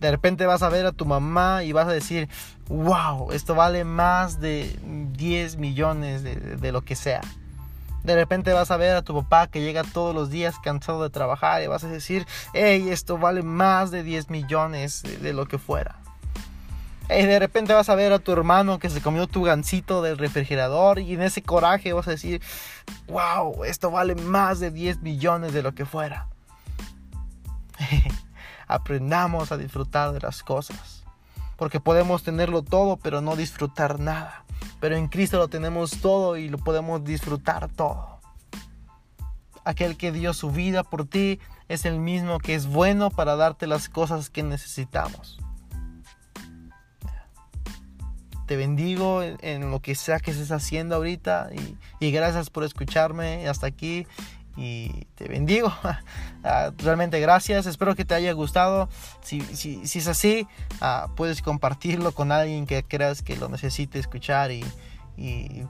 De 0.00 0.10
repente 0.10 0.46
vas 0.46 0.62
a 0.62 0.70
ver 0.70 0.86
a 0.86 0.92
tu 0.92 1.04
mamá 1.04 1.62
y 1.62 1.72
vas 1.72 1.88
a 1.88 1.92
decir, 1.92 2.30
wow, 2.68 3.32
esto 3.32 3.54
vale 3.54 3.84
más 3.84 4.40
de 4.40 4.78
10 5.12 5.56
millones 5.56 6.22
de, 6.22 6.72
lo 6.72 6.82
que 6.82 6.96
sea. 6.96 7.20
De 8.02 8.14
repente 8.14 8.52
vas 8.52 8.70
a 8.70 8.76
ver 8.76 8.96
a 8.96 9.02
tu 9.02 9.14
papá 9.14 9.48
que 9.48 9.62
llega 9.62 9.82
todos 9.82 10.14
los 10.14 10.30
días 10.30 10.56
cansado 10.62 11.02
de 11.02 11.10
trabajar 11.10 11.62
y 11.62 11.66
vas 11.66 11.84
a 11.84 11.88
decir, 11.88 12.26
hey, 12.52 12.88
esto 12.90 13.18
vale 13.18 13.42
más 13.42 13.90
de 13.90 14.02
10 14.02 14.30
millones 14.30 15.02
de, 15.02 15.16
de 15.18 15.32
lo 15.32 15.46
que 15.46 15.58
fuera. 15.58 15.96
Y 17.08 17.24
de 17.24 17.38
repente 17.38 17.72
vas 17.72 17.88
a 17.88 17.94
ver 17.94 18.12
a 18.12 18.18
tu 18.18 18.32
hermano 18.32 18.78
que 18.78 18.90
se 18.90 19.00
comió 19.00 19.28
tu 19.28 19.42
gancito 19.42 20.02
del 20.02 20.18
refrigerador 20.18 20.98
y 20.98 21.14
en 21.14 21.22
ese 21.22 21.42
coraje 21.42 21.92
vas 21.92 22.08
a 22.08 22.12
decir, 22.12 22.42
wow, 23.06 23.64
esto 23.64 23.90
vale 23.90 24.16
más 24.16 24.58
de 24.58 24.70
10 24.70 25.02
millones 25.02 25.52
de 25.52 25.62
lo 25.62 25.74
que 25.74 25.86
fuera. 25.86 26.26
aprendamos 28.66 29.52
a 29.52 29.56
disfrutar 29.56 30.12
de 30.12 30.20
las 30.20 30.42
cosas. 30.42 30.95
Porque 31.56 31.80
podemos 31.80 32.22
tenerlo 32.22 32.62
todo, 32.62 32.96
pero 32.96 33.20
no 33.20 33.36
disfrutar 33.36 33.98
nada. 33.98 34.44
Pero 34.80 34.96
en 34.96 35.08
Cristo 35.08 35.38
lo 35.38 35.48
tenemos 35.48 36.00
todo 36.00 36.36
y 36.36 36.48
lo 36.48 36.58
podemos 36.58 37.04
disfrutar 37.04 37.68
todo. 37.68 38.20
Aquel 39.64 39.96
que 39.96 40.12
dio 40.12 40.32
su 40.34 40.50
vida 40.50 40.84
por 40.84 41.06
ti 41.06 41.40
es 41.68 41.84
el 41.84 41.98
mismo 41.98 42.38
que 42.38 42.54
es 42.54 42.66
bueno 42.66 43.10
para 43.10 43.36
darte 43.36 43.66
las 43.66 43.88
cosas 43.88 44.30
que 44.30 44.42
necesitamos. 44.42 45.38
Te 48.46 48.56
bendigo 48.56 49.22
en, 49.24 49.70
lo 49.72 49.80
que 49.80 49.96
sea 49.96 50.20
que 50.20 50.30
estés 50.30 50.52
haciendo 50.52 50.94
ahorita 50.94 51.50
y, 51.52 51.76
y 51.98 52.12
gracias 52.12 52.48
por 52.48 52.62
escucharme 52.62 53.48
hasta 53.48 53.66
aquí 53.66 54.06
y 54.56 55.06
te 55.14 55.28
bendigo. 55.28 55.72
Ah, 56.48 56.70
realmente 56.78 57.18
gracias, 57.18 57.66
espero 57.66 57.96
que 57.96 58.04
te 58.04 58.14
haya 58.14 58.30
gustado. 58.30 58.88
Si, 59.20 59.40
es 59.82 60.06
así, 60.06 60.46
uh, 60.80 61.12
puedes 61.16 61.42
compartirlo 61.42 62.12
con 62.12 62.30
alguien 62.30 62.66
que 62.66 62.84
creas 62.84 63.22
que 63.22 63.36
lo 63.36 63.48
necesite 63.48 63.98
escuchar 63.98 64.52
y, 64.52 64.64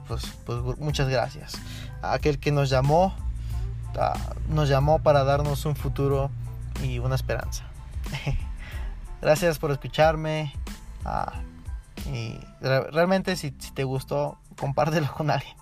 pues, 0.07 0.27
pues, 0.45 0.77
muchas 0.77 1.09
gracias. 1.09 1.55
Aquel 2.03 2.37
que 2.37 2.51
nos 2.51 2.69
llamó, 2.69 3.15
uh, 3.95 4.53
nos 4.53 4.69
llamó 4.69 4.99
para 4.99 5.23
darnos 5.23 5.65
un 5.65 5.75
futuro 5.75 6.29
y 6.83 6.99
una 6.99 7.15
esperanza. 7.15 7.63
gracias 9.19 9.57
por 9.57 9.71
escucharme. 9.71 10.53
y 12.13 12.37
realmente 12.61 13.35
si 13.35 13.49
te 13.49 13.83
gustó, 13.83 14.37
compártelo 14.55 15.11
con 15.11 15.31
alguien. 15.31 15.56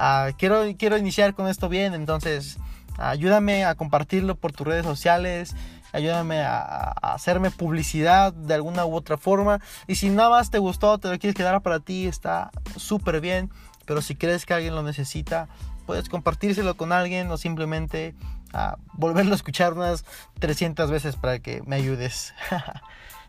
Uh, 0.00 0.32
quiero, 0.38 0.62
quiero 0.78 0.96
iniciar 0.96 1.34
con 1.34 1.46
esto 1.46 1.68
bien, 1.68 1.92
entonces 1.92 2.56
ayúdame 2.96 3.66
a 3.66 3.74
compartirlo 3.74 4.34
por 4.34 4.50
tus 4.50 4.66
redes 4.66 4.86
sociales, 4.86 5.54
ayúdame 5.92 6.40
a, 6.40 6.92
hacerme 7.02 7.50
publicidad 7.50 8.32
de 8.32 8.54
alguna 8.54 8.86
u 8.86 8.94
otra 8.94 9.18
forma. 9.18 9.60
Y 9.86 9.96
si 9.96 10.08
nada 10.08 10.30
más 10.30 10.50
te 10.50 10.58
gustó, 10.58 10.96
te 10.96 11.08
lo 11.08 11.18
quieres 11.18 11.34
quedar 11.34 11.60
para 11.60 11.80
ti, 11.80 12.06
está 12.06 12.50
súper 12.76 13.20
bien. 13.20 13.50
Pero 13.84 14.00
si 14.00 14.14
crees 14.14 14.46
que 14.46 14.54
alguien 14.54 14.74
lo 14.74 14.82
necesita, 14.82 15.48
puedes 15.84 16.08
compartírselo 16.08 16.78
con 16.78 16.92
alguien 16.92 17.30
o 17.30 17.36
simplemente 17.36 18.14
uh, 18.54 18.80
volverlo 18.94 19.32
a 19.32 19.36
escuchar 19.36 19.74
unas 19.74 20.06
300 20.38 20.90
veces 20.90 21.16
para 21.16 21.40
que 21.40 21.62
me 21.66 21.76
ayudes. 21.76 22.32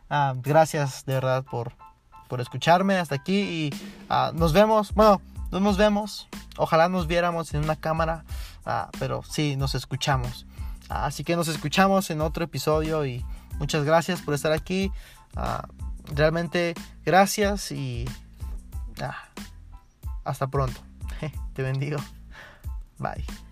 uh, 0.10 0.40
gracias 0.42 1.04
de 1.06 1.16
verdad 1.16 1.44
por, 1.44 1.74
por 2.30 2.40
escucharme 2.40 2.96
hasta 2.96 3.16
aquí 3.16 3.42
y 3.42 3.74
nos 4.36 4.54
vemos. 4.54 4.94
Bueno, 4.94 5.22
no 5.52 5.60
nos 5.60 5.78
vemos. 5.78 6.28
Ojalá 6.58 6.90
nos 6.90 7.08
viéramos 7.08 7.54
en 7.54 7.64
una 7.64 7.76
cámara, 7.76 8.24
uh, 8.66 8.90
pero 9.00 9.24
sí, 9.24 9.56
nos 9.56 9.76
escuchamos. 9.76 10.46
Uh, 10.90 10.94
así 11.06 11.24
que 11.24 11.36
nos 11.36 11.48
escuchamos 11.48 12.10
en 12.10 12.22
otro 12.22 12.44
episodio 12.44 13.06
y 13.06 13.26
muchas 13.60 13.84
gracias 13.84 14.22
por 14.22 14.34
estar 14.34 14.52
aquí. 14.52 14.92
Uh, 15.36 16.14
realmente 16.14 16.74
gracias 17.06 17.72
y 17.72 18.06
hasta 20.24 20.48
pronto. 20.48 20.80
Te 21.54 21.64
bendigo. 21.64 21.98
Bye. 22.98 23.51